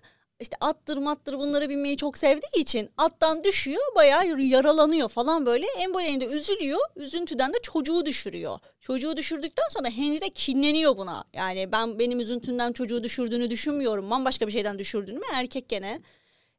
işte 0.40 0.56
attır 0.60 0.98
mattır 0.98 1.38
bunları 1.38 1.68
binmeyi 1.68 1.96
çok 1.96 2.18
sevdiği 2.18 2.62
için 2.62 2.90
attan 2.96 3.44
düşüyor 3.44 3.82
bayağı 3.96 4.40
yaralanıyor 4.40 5.08
falan 5.08 5.46
böyle. 5.46 5.66
En 5.78 6.20
de 6.20 6.26
üzülüyor. 6.26 6.80
Üzüntüden 6.96 7.52
de 7.52 7.56
çocuğu 7.62 8.06
düşürüyor. 8.06 8.58
Çocuğu 8.80 9.16
düşürdükten 9.16 9.68
sonra 9.70 9.88
Henry 9.88 10.20
de 10.20 10.30
kinleniyor 10.30 10.96
buna. 10.96 11.24
Yani 11.32 11.72
ben 11.72 11.98
benim 11.98 12.20
üzüntümden 12.20 12.72
çocuğu 12.72 13.04
düşürdüğünü 13.04 13.50
düşünmüyorum. 13.50 14.10
Bambaşka 14.10 14.46
bir 14.46 14.52
şeyden 14.52 14.78
düşürdüğünü 14.78 15.20
erkek 15.34 15.68
gene. 15.68 16.00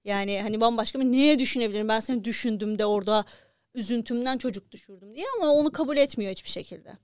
Yani 0.03 0.41
hani 0.41 0.61
bambaşka 0.61 0.99
bir 0.99 1.05
neye 1.05 1.39
düşünebilirim 1.39 1.87
ben 1.87 1.99
seni 1.99 2.23
düşündüm 2.23 2.79
de 2.79 2.85
orada 2.85 3.25
üzüntümden 3.75 4.37
çocuk 4.37 4.71
düşürdüm 4.71 5.15
diye 5.15 5.25
ama 5.37 5.53
onu 5.53 5.71
kabul 5.71 5.97
etmiyor 5.97 6.31
hiçbir 6.31 6.49
şekilde. 6.49 6.97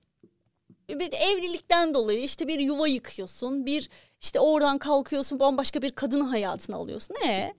Bir 0.98 1.12
evlilikten 1.12 1.94
dolayı 1.94 2.22
işte 2.24 2.48
bir 2.48 2.58
yuva 2.58 2.88
yıkıyorsun. 2.88 3.66
Bir 3.66 3.90
işte 4.20 4.40
oradan 4.40 4.78
kalkıyorsun 4.78 5.40
bambaşka 5.40 5.82
bir 5.82 5.90
kadın 5.90 6.20
hayatına 6.20 6.76
alıyorsun. 6.76 7.16
Ne? 7.24 7.54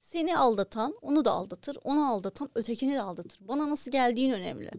Seni 0.00 0.38
aldatan 0.38 0.94
onu 1.02 1.24
da 1.24 1.32
aldatır. 1.32 1.78
Onu 1.84 2.12
aldatan 2.12 2.50
ötekini 2.54 2.94
de 2.94 3.02
aldatır. 3.02 3.38
Bana 3.40 3.70
nasıl 3.70 3.90
geldiğin 3.90 4.30
önemli. 4.30 4.70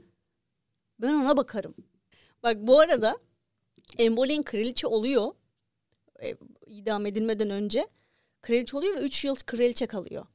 Ben 0.99 1.13
ona 1.13 1.38
bakarım. 1.38 1.75
Bak 2.43 2.57
bu 2.59 2.79
arada 2.79 3.17
Embolin 3.97 4.43
kraliçe 4.43 4.88
oluyor. 4.88 5.31
E, 6.23 6.35
idam 6.67 7.05
edilmeden 7.05 7.49
önce. 7.49 7.88
Kraliçe 8.41 8.77
oluyor 8.77 8.95
ve 8.95 8.99
3 8.99 9.25
yıl 9.25 9.35
kraliçe 9.35 9.88
kalıyor. 9.88 10.25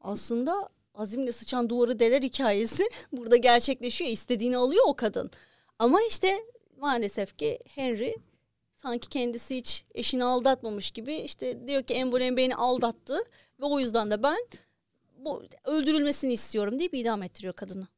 Aslında 0.00 0.68
azimle 0.94 1.32
sıçan 1.32 1.68
duvarı 1.68 1.98
deler 1.98 2.22
hikayesi 2.22 2.88
burada 3.12 3.36
gerçekleşiyor. 3.36 4.10
İstediğini 4.10 4.56
alıyor 4.56 4.84
o 4.86 4.96
kadın. 4.96 5.30
Ama 5.78 5.98
işte 6.08 6.44
maalesef 6.82 7.38
ki 7.38 7.58
Henry 7.66 8.14
sanki 8.72 9.08
kendisi 9.08 9.56
hiç 9.56 9.84
eşini 9.94 10.24
aldatmamış 10.24 10.90
gibi 10.90 11.14
işte 11.14 11.68
diyor 11.68 11.82
ki 11.82 11.94
Embolen 11.94 12.36
beni 12.36 12.56
aldattı 12.56 13.18
ve 13.60 13.64
o 13.64 13.80
yüzden 13.80 14.10
de 14.10 14.22
ben 14.22 14.38
bu 15.18 15.42
öldürülmesini 15.64 16.32
istiyorum 16.32 16.78
deyip 16.78 16.94
idam 16.94 17.22
ettiriyor 17.22 17.54
kadını. 17.54 17.88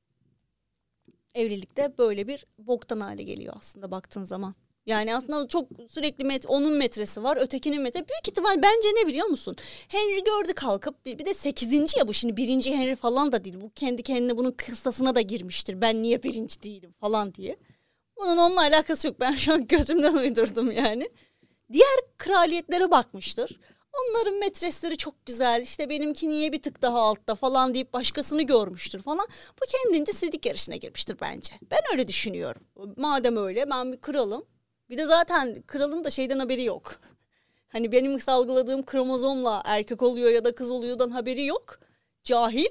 Evlilikte 1.34 1.98
böyle 1.98 2.28
bir 2.28 2.46
boktan 2.58 3.00
hale 3.00 3.22
geliyor 3.22 3.54
aslında 3.56 3.90
baktığın 3.90 4.24
zaman. 4.24 4.54
Yani 4.86 5.16
aslında 5.16 5.48
çok 5.48 5.68
sürekli 5.90 6.24
met 6.24 6.46
onun 6.48 6.72
metresi 6.72 7.22
var, 7.22 7.36
ötekinin 7.36 7.82
metre. 7.82 7.98
Büyük 7.98 8.28
ihtimal 8.28 8.62
bence 8.62 8.88
ne 8.88 9.06
biliyor 9.06 9.26
musun? 9.26 9.56
Henry 9.88 10.24
gördü 10.24 10.52
kalkıp 10.54 11.06
bir, 11.06 11.18
bir 11.18 11.26
de 11.26 11.34
sekizinci 11.34 11.98
ya 11.98 12.08
bu 12.08 12.14
şimdi 12.14 12.36
birinci 12.36 12.76
Henry 12.76 12.96
falan 12.96 13.32
da 13.32 13.44
değil. 13.44 13.60
Bu 13.60 13.70
kendi 13.74 14.02
kendine 14.02 14.36
bunun 14.36 14.50
kıstasına 14.50 15.14
da 15.14 15.20
girmiştir. 15.20 15.80
Ben 15.80 16.02
niye 16.02 16.22
birinci 16.22 16.62
değilim 16.62 16.94
falan 17.00 17.34
diye. 17.34 17.56
Bunun 18.16 18.36
onunla 18.36 18.60
alakası 18.60 19.06
yok. 19.06 19.20
Ben 19.20 19.34
şu 19.34 19.52
an 19.52 19.66
gözümden 19.66 20.14
uydurdum 20.22 20.70
yani. 20.70 21.10
Diğer 21.72 22.00
kraliyetlere 22.18 22.90
bakmıştır. 22.90 23.60
Onların 23.94 24.38
metresleri 24.38 24.96
çok 24.96 25.26
güzel. 25.26 25.62
İşte 25.62 25.88
benimki 25.88 26.28
niye 26.28 26.52
bir 26.52 26.62
tık 26.62 26.82
daha 26.82 26.98
altta 27.00 27.34
falan 27.34 27.74
deyip 27.74 27.92
başkasını 27.92 28.42
görmüştür 28.42 29.02
falan. 29.02 29.26
Bu 29.62 29.66
kendince 29.66 30.12
sidik 30.12 30.46
yarışına 30.46 30.76
girmiştir 30.76 31.16
bence. 31.20 31.52
Ben 31.70 31.80
öyle 31.92 32.08
düşünüyorum. 32.08 32.62
Madem 32.96 33.36
öyle 33.36 33.70
ben 33.70 33.92
bir 33.92 34.00
kralım. 34.00 34.44
Bir 34.90 34.98
de 34.98 35.06
zaten 35.06 35.62
kralın 35.62 36.04
da 36.04 36.10
şeyden 36.10 36.38
haberi 36.38 36.64
yok. 36.64 36.94
Hani 37.68 37.92
benim 37.92 38.20
salgıladığım 38.20 38.84
kromozomla 38.84 39.62
erkek 39.64 40.02
oluyor 40.02 40.30
ya 40.30 40.44
da 40.44 40.54
kız 40.54 40.70
oluyordan 40.70 41.10
haberi 41.10 41.44
yok. 41.46 41.78
Cahil. 42.24 42.66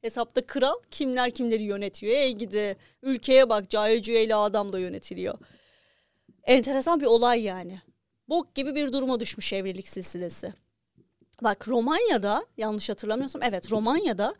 Hesapta 0.00 0.46
kral 0.46 0.74
kimler 0.90 1.30
kimleri 1.30 1.62
yönetiyor. 1.62 2.12
Ey 2.12 2.32
gidi 2.32 2.76
ülkeye 3.02 3.48
bak 3.48 3.70
cahil 3.70 4.02
cüeyle 4.02 4.34
adamla 4.34 4.78
yönetiliyor. 4.78 5.38
Enteresan 6.44 7.00
bir 7.00 7.06
olay 7.06 7.42
yani. 7.42 7.80
Bok 8.28 8.54
gibi 8.54 8.74
bir 8.74 8.92
duruma 8.92 9.20
düşmüş 9.20 9.52
evlilik 9.52 9.88
silsilesi. 9.88 10.54
Bak 11.42 11.68
Romanya'da 11.68 12.46
yanlış 12.56 12.88
hatırlamıyorsam 12.88 13.42
evet 13.42 13.72
Romanya'da 13.72 14.34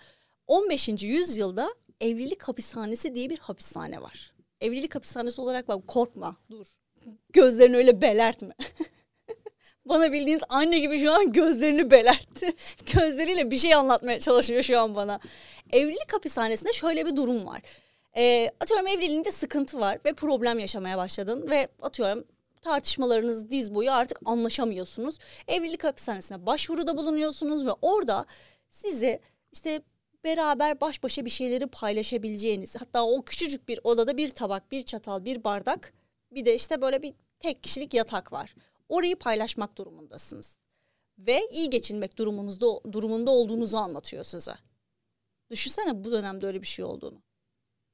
15. 0.47 0.89
yüzyılda 1.03 1.75
evlilik 2.01 2.43
hapishanesi 2.43 3.15
diye 3.15 3.31
bir 3.31 3.39
hapishane 3.39 4.03
var. 4.03 4.33
Evlilik 4.61 4.95
hapishanesi 4.95 5.41
olarak 5.41 5.69
bak 5.69 5.89
korkma 5.89 6.37
dur. 6.51 6.67
Gözlerini 7.33 7.77
öyle 7.77 8.01
belertme. 8.01 8.55
Bana 9.91 10.13
bildiğiniz 10.13 10.43
anne 10.49 10.79
gibi 10.79 10.99
şu 11.01 11.13
an 11.13 11.33
gözlerini 11.33 11.91
belertti. 11.91 12.55
Gözleriyle 12.95 13.51
bir 13.51 13.59
şey 13.59 13.75
anlatmaya 13.75 14.19
çalışıyor 14.19 14.63
şu 14.63 14.81
an 14.81 14.95
bana. 14.95 15.21
Evlilik 15.73 16.13
hapishanesinde 16.13 16.73
şöyle 16.73 17.07
bir 17.07 17.17
durum 17.17 17.47
var. 17.47 17.61
E, 18.17 18.51
atıyorum 18.61 18.87
evliliğinde 18.87 19.33
sıkıntı 19.33 19.81
var 19.81 19.99
ve 20.05 20.13
problem 20.13 20.59
yaşamaya 20.59 20.99
başladın 20.99 21.51
ve 21.51 21.69
atıyorum 21.83 22.25
tartışmalarınız 22.63 23.51
diz 23.51 23.75
boyu 23.75 23.93
artık 23.93 24.19
anlaşamıyorsunuz. 24.25 25.19
Evlilik 25.49 25.85
hapishanesine 25.85 26.47
başvuruda 26.47 26.97
bulunuyorsunuz 26.97 27.67
ve 27.67 27.73
orada 27.83 28.27
sizi 28.69 29.21
işte 29.53 29.83
beraber 30.25 30.81
baş 30.81 31.03
başa 31.03 31.25
bir 31.25 31.31
şeyleri 31.31 31.67
paylaşabileceğiniz 31.67 32.77
hatta 32.77 33.07
o 33.07 33.23
küçücük 33.23 33.69
bir 33.69 33.81
odada 33.85 34.17
bir 34.17 34.31
tabak, 34.31 34.73
bir 34.73 34.83
çatal, 34.83 35.25
bir 35.25 35.45
bardak 35.45 35.93
bir 36.31 36.45
de 36.45 36.55
işte 36.55 36.83
böyle 36.83 37.03
bir 37.03 37.15
tek 37.41 37.63
kişilik 37.63 37.95
yatak 37.95 38.33
var 38.33 38.55
orayı 38.91 39.17
paylaşmak 39.17 39.79
durumundasınız. 39.79 40.59
Ve 41.19 41.49
iyi 41.53 41.71
geçinmek 41.71 42.19
durumunuzda 42.19 42.93
durumunda 42.93 43.31
olduğunuzu 43.31 43.77
anlatıyor 43.77 44.25
size. 44.25 44.55
Düşünsene 45.51 46.05
bu 46.05 46.13
dönemde 46.13 46.47
öyle 46.47 46.63
bir 46.63 46.67
şey 46.67 46.85
olduğunu. 46.85 47.23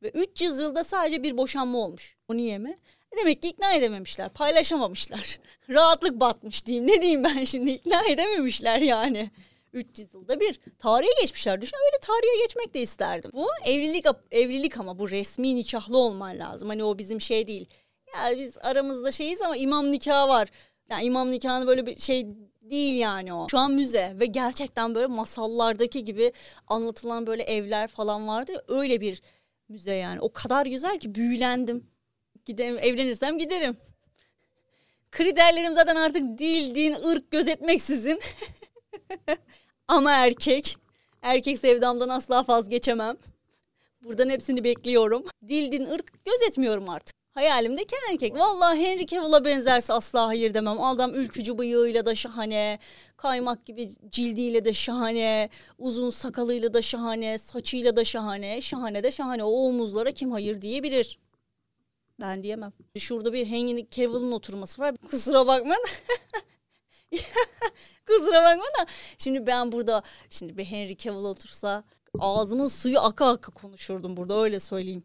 Ve 0.03 0.11
300 0.11 0.59
yılda 0.59 0.85
sadece 0.85 1.23
bir 1.23 1.37
boşanma 1.37 1.79
olmuş. 1.79 2.17
O 2.29 2.37
niye 2.37 2.59
mi? 2.59 2.79
E 3.13 3.17
demek 3.17 3.43
ki 3.43 3.49
ikna 3.49 3.73
edememişler, 3.73 4.29
paylaşamamışlar. 4.29 5.41
Rahatlık 5.71 6.21
batmış 6.21 6.67
diyeyim. 6.67 6.87
Ne 6.87 7.03
diyeyim 7.03 7.25
ben 7.25 7.45
şimdi? 7.45 7.71
ikna 7.71 8.09
edememişler 8.09 8.81
yani. 8.81 9.31
300 9.73 10.15
yılda 10.15 10.41
bir. 10.41 10.61
Tarihe 10.79 11.11
geçmişler. 11.21 11.61
Düşün 11.61 11.77
öyle 11.87 12.01
tarihe 12.01 12.43
geçmek 12.43 12.75
de 12.75 12.81
isterdim. 12.81 13.31
Bu 13.35 13.47
evlilik 13.65 14.07
evlilik 14.31 14.79
ama 14.79 14.99
bu 14.99 15.11
resmi 15.11 15.57
nikahlı 15.57 15.99
olman 15.99 16.39
lazım. 16.39 16.69
Hani 16.69 16.85
o 16.85 16.99
bizim 16.99 17.21
şey 17.21 17.47
değil. 17.47 17.67
Ya 18.15 18.39
biz 18.39 18.59
aramızda 18.59 19.13
şeyiz 19.13 19.43
ama 19.43 19.57
imam 19.57 19.93
nikahı 19.93 20.29
var. 20.29 20.49
Yani 20.91 21.05
imam 21.05 21.31
nikahını 21.31 21.67
böyle 21.67 21.87
bir 21.87 21.97
şey 22.01 22.27
değil 22.71 23.01
yani 23.01 23.33
o. 23.35 23.47
Şu 23.51 23.59
an 23.59 23.73
müze 23.73 24.17
ve 24.21 24.27
gerçekten 24.27 24.95
böyle 24.95 25.07
masallardaki 25.07 26.05
gibi 26.05 26.33
anlatılan 26.69 27.27
böyle 27.27 27.43
evler 27.43 27.89
falan 27.89 28.29
vardı 28.29 28.53
ya 28.53 28.63
öyle 28.69 29.01
bir 29.01 29.23
müze 29.69 29.95
yani. 29.95 30.21
O 30.21 30.33
kadar 30.33 30.67
güzel 30.67 30.99
ki 30.99 31.15
büyülendim. 31.15 31.87
Giderim, 32.45 32.79
evlenirsem 32.79 33.39
giderim. 33.39 33.77
Kriterlerim 35.11 35.75
zaten 35.75 35.97
artık 35.97 36.39
dil, 36.39 36.75
din, 36.75 36.93
ırk 36.93 37.31
gözetmeksizin. 37.31 38.21
Ama 39.89 40.13
erkek. 40.13 40.77
Erkek 41.23 41.59
sevdamdan 41.59 42.09
asla 42.09 42.45
vazgeçemem. 42.49 43.17
Buradan 44.05 44.31
hepsini 44.31 44.65
bekliyorum. 44.65 45.25
Dil, 45.49 45.73
din, 45.73 45.87
ırk 45.87 46.25
gözetmiyorum 46.25 46.89
artık. 46.89 47.17
Hayalimdeki 47.37 47.97
erkek. 48.11 48.35
Vallahi 48.35 48.79
Henry 48.79 49.07
Cavill'a 49.07 49.45
benzerse 49.45 49.93
asla 49.93 50.27
hayır 50.27 50.55
demem. 50.55 50.83
Adam 50.83 51.15
ülkücü 51.15 51.59
bıyığıyla 51.59 52.07
da 52.07 52.15
şahane. 52.15 52.79
Kaymak 53.17 53.67
gibi 53.67 53.91
cildiyle 54.09 54.65
de 54.65 54.73
şahane. 54.73 55.51
Uzun 55.79 56.11
sakalıyla 56.11 56.75
da 56.75 56.83
şahane. 56.83 57.39
Saçıyla 57.39 57.97
da 57.97 58.05
şahane. 58.05 58.61
Şahane 58.61 59.03
de 59.03 59.11
şahane. 59.11 59.45
O 59.45 59.49
omuzlara 59.49 60.13
kim 60.13 60.33
hayır 60.33 60.63
diyebilir. 60.63 61.19
Ben 62.21 62.43
diyemem. 62.43 62.73
Şurada 62.99 63.33
bir 63.33 63.47
Henry 63.47 63.87
Cavill'ın 63.91 64.33
oturması 64.33 64.83
var. 64.83 64.95
Kusura 65.11 65.47
bakma. 65.47 65.75
Kusura 68.07 68.43
bakma 68.43 68.65
da. 68.65 68.87
Şimdi 69.19 69.47
ben 69.47 69.73
burada 69.73 70.03
şimdi 70.31 70.57
bir 70.57 70.65
Henry 70.65 70.97
Cavill 70.97 71.25
otursa 71.25 71.85
ağzımın 72.19 72.69
suyu 72.69 73.01
aka 73.01 73.29
aka 73.29 73.53
konuşurdum 73.53 74.17
burada 74.17 74.43
öyle 74.43 74.61
söyleyeyim. 74.61 75.05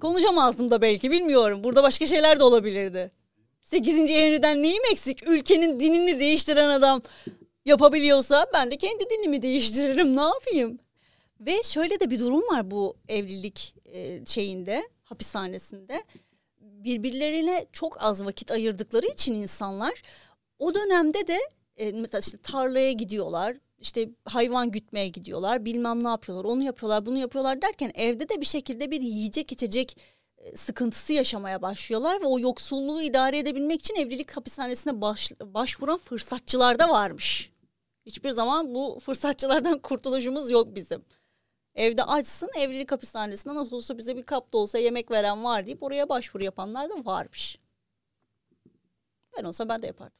Konuşamazdım 0.00 0.70
da 0.70 0.82
belki 0.82 1.10
bilmiyorum. 1.10 1.64
Burada 1.64 1.82
başka 1.82 2.06
şeyler 2.06 2.40
de 2.40 2.44
olabilirdi. 2.44 3.10
8. 3.62 4.10
Henry'den 4.10 4.62
neyim 4.62 4.82
eksik? 4.92 5.28
Ülkenin 5.28 5.80
dinini 5.80 6.20
değiştiren 6.20 6.68
adam 6.68 7.02
yapabiliyorsa 7.64 8.46
ben 8.54 8.70
de 8.70 8.76
kendi 8.76 9.10
dinimi 9.10 9.42
değiştiririm 9.42 10.16
ne 10.16 10.20
yapayım? 10.20 10.78
Ve 11.40 11.62
şöyle 11.62 12.00
de 12.00 12.10
bir 12.10 12.20
durum 12.20 12.42
var 12.42 12.70
bu 12.70 12.96
evlilik 13.08 13.74
e, 13.84 14.26
şeyinde, 14.26 14.88
hapishanesinde. 15.02 16.02
Birbirlerine 16.60 17.66
çok 17.72 18.02
az 18.02 18.24
vakit 18.24 18.50
ayırdıkları 18.50 19.06
için 19.06 19.34
insanlar 19.34 20.02
o 20.58 20.74
dönemde 20.74 21.26
de 21.26 21.38
e, 21.76 21.92
mesela 21.92 22.20
işte 22.20 22.38
tarlaya 22.38 22.92
gidiyorlar, 22.92 23.56
işte 23.78 24.10
hayvan 24.24 24.70
gütmeye 24.70 25.08
gidiyorlar, 25.08 25.64
bilmem 25.64 26.04
ne 26.04 26.08
yapıyorlar, 26.08 26.44
onu 26.44 26.62
yapıyorlar, 26.62 27.06
bunu 27.06 27.18
yapıyorlar 27.18 27.62
derken 27.62 27.92
evde 27.94 28.28
de 28.28 28.40
bir 28.40 28.46
şekilde 28.46 28.90
bir 28.90 29.00
yiyecek 29.00 29.52
içecek 29.52 29.98
e, 30.38 30.56
sıkıntısı 30.56 31.12
yaşamaya 31.12 31.62
başlıyorlar 31.62 32.20
ve 32.20 32.26
o 32.26 32.38
yoksulluğu 32.38 33.02
idare 33.02 33.38
edebilmek 33.38 33.80
için 33.80 33.94
evlilik 33.94 34.36
hapishanesine 34.36 35.00
baş, 35.00 35.32
başvuran 35.40 35.98
fırsatçılar 35.98 36.78
da 36.78 36.88
varmış. 36.88 37.52
Hiçbir 38.06 38.30
zaman 38.30 38.74
bu 38.74 38.98
fırsatçılardan 39.02 39.78
kurtuluşumuz 39.82 40.50
yok 40.50 40.74
bizim. 40.74 41.04
Evde 41.74 42.04
açsın 42.04 42.50
evlilik 42.56 42.92
hapishanesinde 42.92 43.54
nasıl 43.54 43.76
olsa 43.76 43.98
bize 43.98 44.16
bir 44.16 44.22
kap 44.22 44.52
da 44.52 44.58
olsa 44.58 44.78
yemek 44.78 45.10
veren 45.10 45.44
var 45.44 45.66
deyip 45.66 45.82
oraya 45.82 46.08
başvuru 46.08 46.44
yapanlar 46.44 46.90
da 46.90 47.04
varmış. 47.04 47.58
Ben 49.38 49.44
olsa 49.44 49.68
ben 49.68 49.82
de 49.82 49.86
yapardım. 49.86 50.18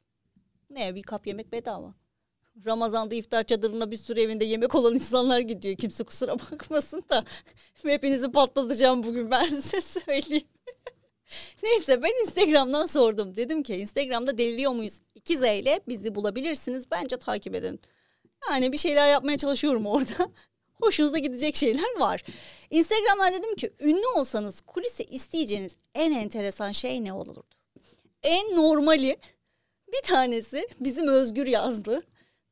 Ne 0.69 0.95
bir 0.95 1.03
kap 1.03 1.27
yemek 1.27 1.51
bedava. 1.51 1.93
Ramazan'da 2.65 3.15
iftar 3.15 3.43
çadırına 3.43 3.91
bir 3.91 3.97
sürü 3.97 4.21
evinde 4.21 4.45
yemek 4.45 4.75
olan 4.75 4.93
insanlar 4.93 5.39
gidiyor. 5.39 5.77
Kimse 5.77 6.03
kusura 6.03 6.39
bakmasın 6.39 7.03
da 7.09 7.23
hepinizi 7.83 8.31
patlatacağım 8.31 9.03
bugün 9.03 9.31
ben 9.31 9.43
size 9.45 9.81
söyleyeyim. 9.81 10.47
Neyse 11.63 12.03
ben 12.03 12.21
Instagram'dan 12.21 12.85
sordum. 12.85 13.35
Dedim 13.35 13.63
ki 13.63 13.75
Instagram'da 13.75 14.37
deliliyor 14.37 14.71
muyuz? 14.71 15.01
2 15.15 15.37
Z 15.37 15.41
ile 15.41 15.79
bizi 15.87 16.15
bulabilirsiniz. 16.15 16.91
Bence 16.91 17.17
takip 17.17 17.55
edin. 17.55 17.79
Yani 18.49 18.71
bir 18.71 18.77
şeyler 18.77 19.11
yapmaya 19.11 19.37
çalışıyorum 19.37 19.85
orada. 19.85 20.31
Hoşunuza 20.73 21.17
gidecek 21.17 21.55
şeyler 21.55 21.99
var. 21.99 22.23
Instagram'dan 22.69 23.33
dedim 23.33 23.55
ki 23.55 23.73
ünlü 23.79 24.07
olsanız 24.15 24.61
kulise 24.61 25.03
isteyeceğiniz 25.03 25.75
en 25.93 26.11
enteresan 26.11 26.71
şey 26.71 27.03
ne 27.03 27.13
olurdu? 27.13 27.43
En 28.23 28.55
normali 28.55 29.17
bir 29.93 30.01
tanesi 30.07 30.67
bizim 30.79 31.07
Özgür 31.07 31.47
yazdı. 31.47 32.01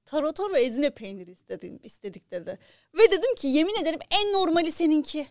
Tarator 0.08 0.54
ve 0.54 0.62
ezine 0.62 0.90
peyniri 0.90 1.32
istedim, 1.32 1.80
istedik 1.84 2.32
dedi. 2.32 2.60
Ve 2.94 3.12
dedim 3.12 3.36
ki 3.36 3.48
yemin 3.48 3.82
ederim 3.82 4.00
en 4.12 4.34
normali 4.34 4.72
seninki. 4.72 5.28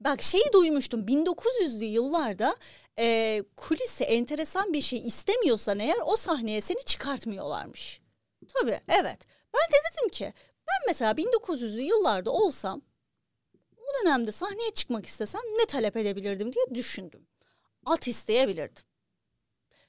Bak 0.00 0.22
şeyi 0.22 0.44
duymuştum 0.52 1.06
1900'lü 1.06 1.84
yıllarda 1.84 2.56
e, 2.98 3.42
kulise 3.56 4.04
enteresan 4.04 4.72
bir 4.72 4.80
şey 4.80 4.98
istemiyorsan 4.98 5.78
eğer 5.78 5.98
o 6.04 6.16
sahneye 6.16 6.60
seni 6.60 6.82
çıkartmıyorlarmış. 6.84 8.00
Tabii 8.54 8.80
evet. 8.88 9.18
Ben 9.54 9.72
de 9.72 9.76
dedim 9.92 10.08
ki 10.08 10.32
ben 10.68 10.86
mesela 10.86 11.12
1900'lü 11.12 11.80
yıllarda 11.80 12.30
olsam 12.30 12.82
bu 13.76 14.04
dönemde 14.04 14.32
sahneye 14.32 14.70
çıkmak 14.70 15.06
istesem 15.06 15.42
ne 15.58 15.66
talep 15.66 15.96
edebilirdim 15.96 16.52
diye 16.52 16.64
düşündüm. 16.74 17.26
At 17.86 18.06
isteyebilirdim. 18.08 18.84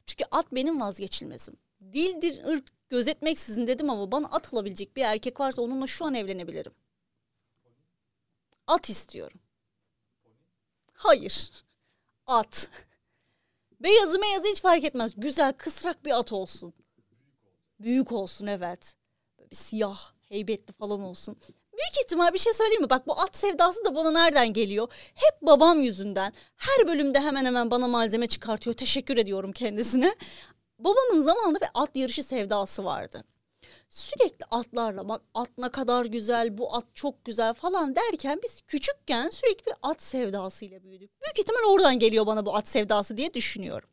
Çünkü 0.06 0.24
at 0.32 0.52
benim 0.52 0.82
vazgeçilmezim. 0.82 1.58
Dildir, 1.94 2.44
ırk 2.44 2.79
gözetmeksizin 2.90 3.68
dedim 3.68 3.90
ama 3.90 4.12
bana 4.12 4.28
at 4.28 4.54
alabilecek 4.54 4.96
bir 4.98 5.02
erkek 5.02 5.40
varsa 5.40 5.62
onunla 5.62 5.88
şu 5.88 6.06
an 6.06 6.14
evlenebilirim. 6.14 6.74
At 8.68 8.90
istiyorum. 8.90 9.40
Hayır. 10.94 11.52
At. 12.28 12.70
Beyazı 13.80 14.20
meyazı 14.20 14.48
hiç 14.48 14.62
fark 14.62 14.84
etmez. 14.84 15.12
Güzel 15.18 15.54
kısrak 15.54 16.06
bir 16.06 16.20
at 16.20 16.34
olsun. 16.34 16.74
Büyük 17.80 18.12
olsun 18.12 18.48
evet. 18.48 18.96
Böyle 19.38 19.52
bir 19.52 19.56
siyah, 19.56 20.12
heybetli 20.30 20.74
falan 20.74 21.02
olsun. 21.02 21.38
Büyük 21.74 22.06
ihtimal 22.06 22.34
bir 22.34 22.40
şey 22.40 22.54
söyleyeyim 22.54 22.82
mi? 22.82 22.90
Bak 22.90 23.08
bu 23.08 23.20
at 23.20 23.36
sevdası 23.36 23.86
da 23.86 23.96
bana 23.96 24.12
nereden 24.12 24.54
geliyor? 24.54 24.88
Hep 25.16 25.42
babam 25.42 25.82
yüzünden. 25.82 26.34
Her 26.56 26.88
bölümde 26.88 27.20
hemen 27.20 27.46
hemen 27.46 27.72
bana 27.72 27.88
malzeme 27.88 28.28
çıkartıyor. 28.28 28.76
Teşekkür 28.76 29.18
ediyorum 29.18 29.52
kendisine. 29.52 30.16
Babamın 30.80 31.22
zamanında 31.22 31.60
bir 31.60 31.70
at 31.74 31.96
yarışı 31.96 32.24
sevdası 32.24 32.86
vardı. 32.86 33.24
Sürekli 33.90 34.46
atlarla 34.52 35.10
bak 35.10 35.22
at 35.34 35.50
ne 35.58 35.70
kadar 35.70 36.06
güzel, 36.06 36.58
bu 36.58 36.76
at 36.76 36.86
çok 36.94 37.26
güzel 37.26 37.54
falan 37.54 37.96
derken 37.96 38.40
biz 38.44 38.62
küçükken 38.62 39.30
sürekli 39.30 39.66
bir 39.66 39.74
at 39.82 40.02
sevdasıyla 40.02 40.84
büyüdük. 40.84 41.12
Büyük 41.22 41.40
ihtimal 41.40 41.74
oradan 41.74 42.00
geliyor 42.00 42.26
bana 42.26 42.46
bu 42.46 42.56
at 42.56 42.68
sevdası 42.68 43.18
diye 43.18 43.34
düşünüyorum. 43.34 43.90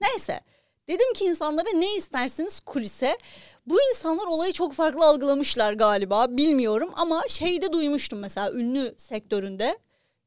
Neyse 0.00 0.40
dedim 0.88 1.12
ki 1.14 1.24
insanlara 1.24 1.70
ne 1.70 1.96
istersiniz 1.96 2.60
kulise. 2.60 3.18
Bu 3.66 3.78
insanlar 3.90 4.26
olayı 4.26 4.52
çok 4.52 4.72
farklı 4.72 5.04
algılamışlar 5.04 5.72
galiba 5.72 6.36
bilmiyorum 6.36 6.90
ama 6.94 7.22
şeyde 7.28 7.72
duymuştum 7.72 8.18
mesela 8.18 8.52
ünlü 8.52 8.94
sektöründe, 8.98 9.78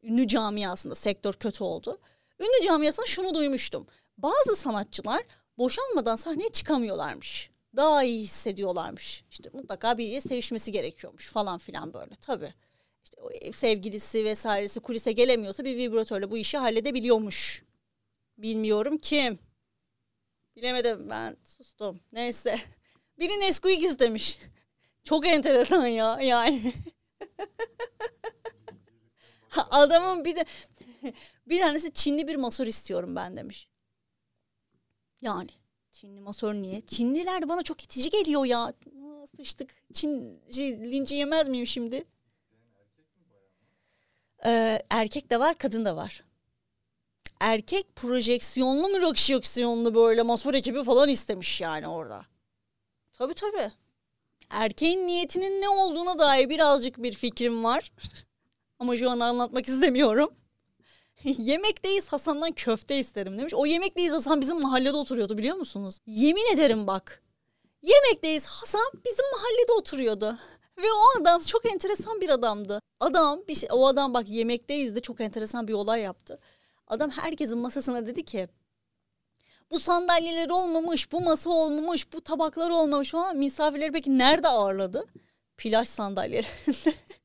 ünlü 0.03 0.27
camiasında 0.27 0.95
sektör 0.95 1.33
kötü 1.33 1.63
oldu. 1.63 1.99
Ünlü 2.39 2.65
camiasında 2.65 3.05
şunu 3.05 3.33
duymuştum. 3.33 3.87
Bazı 4.17 4.55
sanatçılar 4.55 5.23
boşanmadan 5.57 6.15
sahneye 6.15 6.49
çıkamıyorlarmış. 6.49 7.49
Daha 7.75 8.03
iyi 8.03 8.23
hissediyorlarmış. 8.23 9.23
İşte 9.31 9.49
mutlaka 9.53 9.97
biriyle 9.97 10.21
sevişmesi 10.21 10.71
gerekiyormuş 10.71 11.27
falan 11.27 11.57
filan 11.57 11.93
böyle 11.93 12.15
tabii. 12.21 12.53
İşte 13.03 13.51
sevgilisi 13.51 14.25
vesairesi 14.25 14.79
kulise 14.79 15.11
gelemiyorsa 15.11 15.65
bir 15.65 15.77
vibratörle 15.77 16.31
bu 16.31 16.37
işi 16.37 16.57
halledebiliyormuş. 16.57 17.63
Bilmiyorum 18.37 18.97
kim. 18.97 19.39
Bilemedim 20.55 21.09
ben 21.09 21.37
sustum. 21.43 21.99
Neyse. 22.13 22.59
Biri 23.19 23.39
Nesquik 23.39 23.83
istemiş. 23.83 24.39
Çok 25.03 25.27
enteresan 25.27 25.87
ya 25.87 26.19
yani. 26.21 26.73
Adamın 29.71 30.25
bir 30.25 30.35
de 30.35 30.45
bir 31.47 31.59
tanesi 31.59 31.93
Çinli 31.93 32.27
bir 32.27 32.35
masör 32.35 32.67
istiyorum 32.67 33.15
ben 33.15 33.37
demiş. 33.37 33.67
Yani 35.25 35.49
Çinli 35.91 36.21
masör 36.21 36.53
niye? 36.53 36.81
Çinliler 36.81 37.41
de 37.41 37.49
bana 37.49 37.63
çok 37.63 37.83
itici 37.83 38.09
geliyor 38.09 38.45
ya. 38.45 38.73
Sıçtık. 39.37 39.83
Çin 39.93 40.41
şey, 40.51 40.91
linci 40.91 41.15
yemez 41.15 41.47
miyim 41.47 41.67
şimdi? 41.67 42.03
Ee, 44.45 44.81
erkek 44.89 45.29
de 45.29 45.39
var, 45.39 45.57
kadın 45.57 45.85
da 45.85 45.95
var. 45.95 46.23
Erkek 47.39 47.95
projeksiyonlu 47.95 48.87
mu 48.87 48.99
projeksiyonlu 48.99 49.95
böyle 49.95 50.21
masör 50.21 50.53
ekibi 50.53 50.83
falan 50.83 51.09
istemiş 51.09 51.61
yani 51.61 51.87
orada. 51.87 52.25
Tabii 53.13 53.33
tabii. 53.33 53.71
Erkeğin 54.49 55.07
niyetinin 55.07 55.61
ne 55.61 55.69
olduğuna 55.69 56.19
dair 56.19 56.49
birazcık 56.49 56.97
bir 56.97 57.13
fikrim 57.13 57.63
var. 57.63 57.91
Ama 58.79 58.97
şu 58.97 59.09
an 59.09 59.19
anlatmak 59.19 59.67
istemiyorum. 59.67 60.33
Yemekteyiz 61.37 62.07
Hasan'dan 62.07 62.51
köfte 62.51 62.99
isterim 62.99 63.37
demiş. 63.37 63.53
O 63.53 63.65
yemekteyiz 63.65 64.13
Hasan 64.13 64.41
bizim 64.41 64.61
mahallede 64.61 64.97
oturuyordu 64.97 65.37
biliyor 65.37 65.55
musunuz? 65.55 65.99
Yemin 66.07 66.53
ederim 66.53 66.87
bak. 66.87 67.23
Yemekteyiz 67.81 68.45
Hasan 68.45 68.91
bizim 69.05 69.25
mahallede 69.31 69.71
oturuyordu. 69.71 70.37
Ve 70.77 70.85
o 70.91 71.21
adam 71.21 71.41
çok 71.41 71.65
enteresan 71.65 72.21
bir 72.21 72.29
adamdı. 72.29 72.81
Adam 72.99 73.41
bir 73.47 73.55
şey, 73.55 73.69
o 73.71 73.87
adam 73.87 74.13
bak 74.13 74.29
yemekteyiz 74.29 74.95
de 74.95 74.99
çok 74.99 75.21
enteresan 75.21 75.67
bir 75.67 75.73
olay 75.73 76.01
yaptı. 76.01 76.39
Adam 76.87 77.09
herkesin 77.09 77.57
masasına 77.57 78.07
dedi 78.07 78.25
ki 78.25 78.47
bu 79.71 79.79
sandalyeler 79.79 80.49
olmamış, 80.49 81.11
bu 81.11 81.21
masa 81.21 81.49
olmamış, 81.49 82.13
bu 82.13 82.21
tabaklar 82.21 82.69
olmamış 82.69 83.11
falan. 83.11 83.37
Misafirleri 83.37 83.91
peki 83.91 84.17
nerede 84.17 84.47
ağırladı? 84.47 85.05
Plaj 85.57 85.87
sandalyelerinde. 85.87 86.93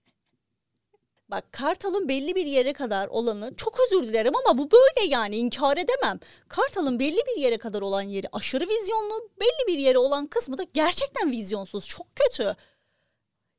Bak 1.30 1.52
Kartal'ın 1.52 2.08
belli 2.08 2.34
bir 2.34 2.46
yere 2.46 2.72
kadar 2.72 3.08
olanı 3.08 3.54
çok 3.56 3.78
özür 3.80 4.08
dilerim 4.08 4.36
ama 4.36 4.58
bu 4.58 4.70
böyle 4.70 5.06
yani 5.06 5.36
inkar 5.36 5.76
edemem. 5.76 6.20
Kartal'ın 6.48 6.98
belli 6.98 7.18
bir 7.18 7.42
yere 7.42 7.58
kadar 7.58 7.82
olan 7.82 8.02
yeri 8.02 8.26
aşırı 8.32 8.68
vizyonlu, 8.68 9.28
belli 9.40 9.66
bir 9.66 9.78
yere 9.78 9.98
olan 9.98 10.26
kısmı 10.26 10.58
da 10.58 10.62
gerçekten 10.62 11.30
vizyonsuz. 11.30 11.88
Çok 11.88 12.06
kötü. 12.16 12.56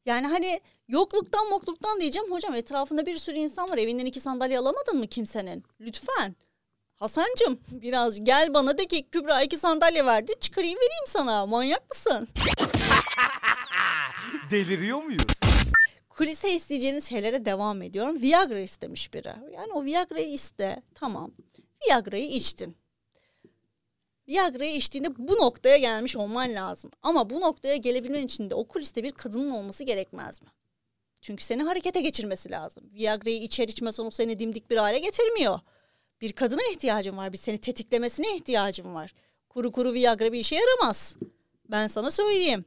Yani 0.05 0.27
hani 0.27 0.62
yokluktan 0.88 1.49
mokluktan 1.49 1.99
diyeceğim 1.99 2.31
hocam 2.31 2.55
etrafında 2.55 3.05
bir 3.05 3.17
sürü 3.17 3.38
insan 3.38 3.69
var 3.69 3.77
evinden 3.77 4.05
iki 4.05 4.19
sandalye 4.19 4.60
alamadın 4.60 4.97
mı 4.97 5.07
kimsenin? 5.07 5.63
Lütfen. 5.79 6.36
Hasancım 6.95 7.60
biraz 7.71 8.23
gel 8.23 8.53
bana 8.53 8.77
de 8.77 8.88
ki 8.88 9.07
Kübra 9.12 9.41
iki 9.41 9.57
sandalye 9.57 10.05
verdi 10.05 10.34
çıkarayım 10.39 10.77
vereyim 10.77 11.05
sana 11.07 11.45
manyak 11.45 11.89
mısın? 11.89 12.27
Deliriyor 14.51 15.03
muyuz? 15.03 15.50
Kulise 16.15 16.56
isteyeceğiniz 16.56 17.10
şeylere 17.10 17.45
devam 17.45 17.82
ediyorum. 17.82 18.21
Viagra 18.21 18.60
istemiş 18.60 19.13
biri. 19.13 19.34
Yani 19.54 19.74
o 19.74 19.84
Viagra'yı 19.84 20.34
iste. 20.34 20.82
Tamam. 20.95 21.32
Viagra'yı 21.88 22.28
içtin. 22.28 22.78
Viagra'yı 24.28 24.76
içtiğinde 24.76 25.15
bu 25.15 25.36
noktaya 25.36 25.78
gelmiş 25.78 26.15
olman 26.15 26.56
lazım. 26.56 26.91
Ama 27.04 27.30
bu 27.30 27.41
noktaya 27.41 27.76
gelebilmen 27.76 28.21
için 28.21 28.50
de 28.50 28.56
o 28.56 28.67
kuliste 28.67 29.04
bir 29.04 29.12
kadının 29.12 29.52
olması 29.52 29.84
gerekmez 29.84 30.41
mi? 30.41 30.47
Çünkü 31.21 31.43
seni 31.43 31.63
harekete 31.63 32.02
geçirmesi 32.02 32.52
lazım. 32.52 32.84
Viagra'yı 32.93 33.41
içer 33.41 33.67
içmez 33.67 34.00
onu 34.00 34.12
seni 34.12 34.39
dimdik 34.39 34.69
bir 34.69 34.78
hale 34.78 35.00
getirmiyor. 35.00 35.60
Bir 36.21 36.32
kadına 36.32 36.62
ihtiyacın 36.71 37.17
var. 37.17 37.34
Bir 37.34 37.38
seni 37.38 37.58
tetiklemesine 37.58 38.36
ihtiyacın 38.36 38.95
var. 38.95 39.13
Kuru 39.50 39.71
kuru 39.71 39.93
Viagra 39.93 40.34
bir 40.34 40.39
işe 40.39 40.56
yaramaz. 40.56 41.15
Ben 41.69 41.88
sana 41.88 42.12
söyleyeyim. 42.12 42.65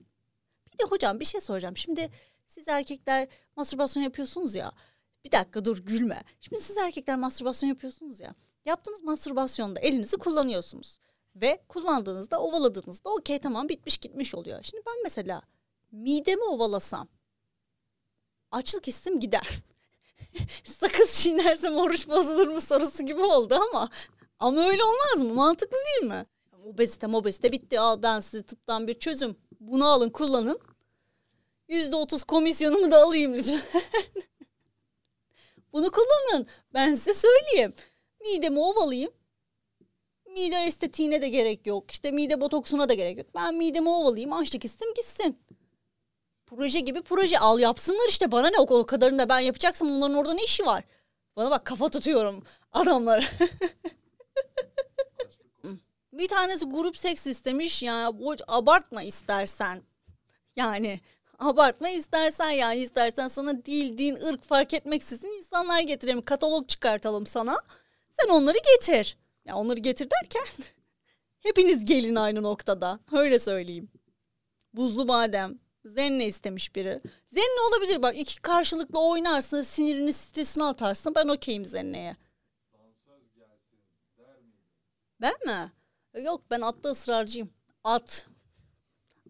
Bir 0.72 0.78
de 0.78 0.84
hocam 0.84 1.20
bir 1.20 1.24
şey 1.24 1.40
soracağım. 1.40 1.76
Şimdi 1.76 2.10
siz 2.46 2.68
erkekler 2.68 3.28
mastürbasyon 3.56 4.02
yapıyorsunuz 4.02 4.54
ya. 4.54 4.72
Bir 5.24 5.32
dakika 5.32 5.64
dur 5.64 5.78
gülme. 5.78 6.22
Şimdi 6.40 6.62
siz 6.62 6.76
erkekler 6.76 7.16
mastürbasyon 7.16 7.68
yapıyorsunuz 7.68 8.20
ya. 8.20 8.34
Yaptığınız 8.64 9.02
mastürbasyonda 9.02 9.80
elinizi 9.80 10.16
kullanıyorsunuz. 10.16 10.98
Ve 11.36 11.62
kullandığınızda 11.68 12.40
ovaladığınızda 12.40 13.10
okey 13.10 13.38
tamam 13.38 13.68
bitmiş 13.68 13.98
gitmiş 13.98 14.34
oluyor. 14.34 14.62
Şimdi 14.62 14.82
ben 14.86 15.02
mesela 15.02 15.42
midemi 15.92 16.42
ovalasam 16.42 17.08
açlık 18.50 18.86
hissim 18.86 19.20
gider. 19.20 19.48
Sakız 20.80 21.12
çiğnersem 21.12 21.76
oruç 21.76 22.08
bozulur 22.08 22.48
mu 22.48 22.60
sorusu 22.60 23.02
gibi 23.02 23.20
oldu 23.20 23.54
ama 23.54 23.88
ama 24.38 24.68
öyle 24.68 24.84
olmaz 24.84 25.28
mı? 25.28 25.34
Mantıklı 25.34 25.76
değil 25.76 26.12
mi? 26.12 26.26
Obezite 26.64 27.06
mobezite 27.06 27.52
bitti 27.52 27.80
al 27.80 28.02
ben 28.02 28.20
size 28.20 28.42
tıptan 28.42 28.86
bir 28.88 28.98
çözüm. 28.98 29.36
Bunu 29.60 29.86
alın 29.86 30.10
kullanın. 30.10 30.60
Yüzde 31.68 31.96
otuz 31.96 32.22
komisyonumu 32.22 32.90
da 32.90 33.02
alayım 33.02 33.34
lütfen. 33.34 33.60
Bunu 35.72 35.90
kullanın. 35.90 36.46
Ben 36.74 36.94
size 36.94 37.14
söyleyeyim. 37.14 37.74
Midemi 38.20 38.58
ovalayayım. 38.58 39.12
Mide 40.26 40.56
estetiğine 40.56 41.22
de 41.22 41.28
gerek 41.28 41.66
yok. 41.66 41.90
İşte 41.90 42.10
mide 42.10 42.40
botoksuna 42.40 42.88
da 42.88 42.94
gerek 42.94 43.18
yok. 43.18 43.26
Ben 43.34 43.54
midemi 43.54 43.88
ovalayayım. 43.88 44.32
Açlık 44.32 44.64
hissim 44.64 44.94
gitsin. 44.94 45.38
Proje 46.46 46.80
gibi 46.80 47.02
proje. 47.02 47.38
Al 47.38 47.58
yapsınlar 47.58 48.08
işte. 48.08 48.32
Bana 48.32 48.50
ne 48.50 48.58
o, 48.58 48.86
kadarını 48.86 49.18
da 49.18 49.28
ben 49.28 49.40
yapacaksam 49.40 49.90
onların 49.90 50.16
orada 50.16 50.34
ne 50.34 50.44
işi 50.44 50.66
var? 50.66 50.84
Bana 51.36 51.50
bak 51.50 51.64
kafa 51.64 51.88
tutuyorum 51.88 52.44
adamlara. 52.72 53.24
bir 56.12 56.28
tanesi 56.28 56.64
grup 56.64 56.96
seks 56.96 57.26
istemiş. 57.26 57.82
Yani 57.82 58.18
bu 58.18 58.34
abartma 58.46 59.02
istersen. 59.02 59.82
Yani 60.56 61.00
abartma 61.46 61.88
istersen 61.88 62.50
yani 62.50 62.78
istersen 62.78 63.28
sana 63.28 63.64
dil, 63.64 63.98
din, 63.98 64.16
ırk 64.16 64.44
fark 64.44 64.74
etmeksizin 64.74 65.28
insanlar 65.28 65.80
getirelim. 65.80 66.22
Katalog 66.22 66.68
çıkartalım 66.68 67.26
sana. 67.26 67.56
Sen 68.20 68.28
onları 68.28 68.58
getir. 68.72 69.18
Ya 69.44 69.56
onları 69.56 69.80
getir 69.80 70.08
derken 70.10 70.44
hepiniz 71.40 71.84
gelin 71.84 72.14
aynı 72.16 72.42
noktada. 72.42 73.00
Öyle 73.12 73.38
söyleyeyim. 73.38 73.88
Buzlu 74.72 75.08
badem. 75.08 75.58
Zenne 75.84 76.26
istemiş 76.26 76.74
biri. 76.76 77.00
Zenne 77.32 77.60
olabilir 77.68 78.02
bak 78.02 78.18
iki 78.18 78.42
karşılıklı 78.42 79.08
oynarsın 79.08 79.62
sinirini 79.62 80.12
stresini 80.12 80.64
atarsın 80.64 81.14
ben 81.14 81.28
okeyim 81.28 81.64
Zenne'ye. 81.64 82.16
Ben 85.20 85.34
mi? 85.46 85.72
Yok 86.22 86.42
ben 86.50 86.60
atta 86.60 86.88
ısrarcıyım. 86.88 87.50
At. 87.84 88.26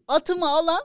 Atımı 0.09 0.49
alan 0.49 0.83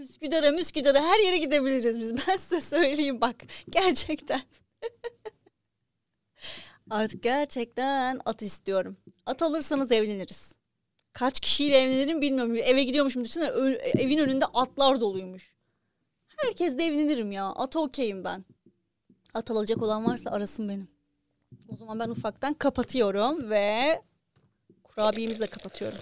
Üsküdar'a 0.00 0.50
Müsküdar'a 0.50 1.02
her 1.02 1.18
yere 1.18 1.38
gidebiliriz 1.38 2.00
biz. 2.00 2.14
Ben 2.28 2.36
size 2.36 2.60
söyleyeyim 2.60 3.20
bak. 3.20 3.36
Gerçekten. 3.70 4.42
Artık 6.90 7.22
gerçekten 7.22 8.20
at 8.24 8.42
istiyorum. 8.42 8.96
At 9.26 9.42
alırsanız 9.42 9.92
evleniriz. 9.92 10.52
Kaç 11.12 11.40
kişiyle 11.40 11.78
evlenirim 11.78 12.20
bilmiyorum. 12.20 12.56
Eve 12.56 12.84
gidiyormuşum 12.84 13.24
düşünsene 13.24 13.46
evin 13.98 14.18
önünde 14.18 14.46
atlar 14.46 15.00
doluymuş. 15.00 15.54
Herkes 16.36 16.78
de 16.78 16.86
evlenirim 16.86 17.32
ya. 17.32 17.46
At 17.46 17.76
okeyim 17.76 18.24
ben. 18.24 18.44
At 19.34 19.50
alacak 19.50 19.82
olan 19.82 20.06
varsa 20.06 20.30
arasın 20.30 20.68
benim. 20.68 20.88
O 21.68 21.76
zaman 21.76 21.98
ben 21.98 22.08
ufaktan 22.08 22.54
kapatıyorum 22.54 23.50
ve 23.50 24.02
kurabiyemizi 24.82 25.40
de 25.40 25.46
kapatıyorum. 25.46 25.98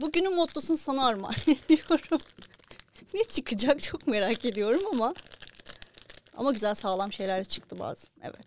Bugünün 0.00 0.34
mottosunu 0.34 0.76
sana 0.76 1.06
armağan 1.06 1.34
ediyorum. 1.46 2.18
ne 3.14 3.24
çıkacak 3.24 3.82
çok 3.82 4.06
merak 4.06 4.44
ediyorum 4.44 4.82
ama 4.92 5.14
ama 6.36 6.52
güzel 6.52 6.74
sağlam 6.74 7.12
şeyler 7.12 7.44
çıktı 7.44 7.78
bazı. 7.78 8.06
Evet. 8.22 8.46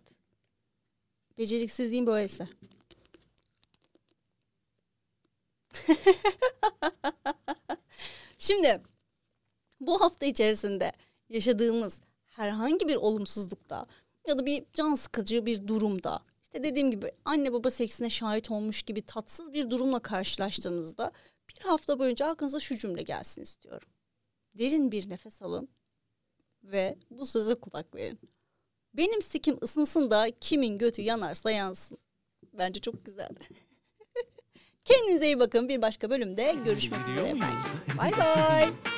Beceriksizliğim 1.38 2.08
böylesi. 2.08 2.48
Şimdi 8.40 8.82
bu 9.80 10.02
hafta 10.02 10.26
içerisinde 10.26 10.92
yaşadığımız 11.30 12.02
herhangi 12.26 12.88
bir 12.88 12.96
olumsuzlukta 12.96 13.86
ya 14.28 14.38
da 14.40 14.46
bir 14.46 14.66
can 14.74 14.96
sıkıcı 14.96 15.46
bir 15.46 15.68
durumda 15.68 16.22
işte 16.54 16.64
dediğim 16.64 16.92
gibi 16.92 17.12
anne 17.26 17.54
baba 17.54 17.72
seksine 17.72 18.10
şahit 18.10 18.52
olmuş 18.52 18.84
gibi 18.84 19.02
tatsız 19.02 19.54
bir 19.54 19.70
durumla 19.70 20.00
karşılaştığınızda 20.00 21.12
bir 21.50 21.64
hafta 21.64 22.00
boyunca 22.00 22.28
aklınıza 22.28 22.60
şu 22.60 22.78
cümle 22.78 23.04
gelsin 23.04 23.42
istiyorum. 23.42 23.90
Derin 24.54 24.92
bir 24.92 25.10
nefes 25.10 25.42
alın 25.42 25.70
ve 26.64 26.98
bu 27.10 27.26
söze 27.26 27.56
kulak 27.56 27.96
verin. 27.96 28.20
Benim 28.94 29.22
sikim 29.22 29.58
ısınsın 29.64 30.12
da 30.12 30.28
kimin 30.42 30.78
götü 30.78 31.02
yanarsa 31.02 31.52
yansın. 31.52 31.98
Bence 32.54 32.82
çok 32.82 33.06
güzel. 33.06 33.30
Kendinize 34.86 35.26
iyi 35.26 35.40
bakın. 35.40 35.70
Bir 35.70 35.82
başka 35.82 36.10
bölümde 36.10 36.56
görüşmek 36.66 37.08
üzere. 37.10 37.40
Bay 37.98 38.12
bay. 38.18 38.74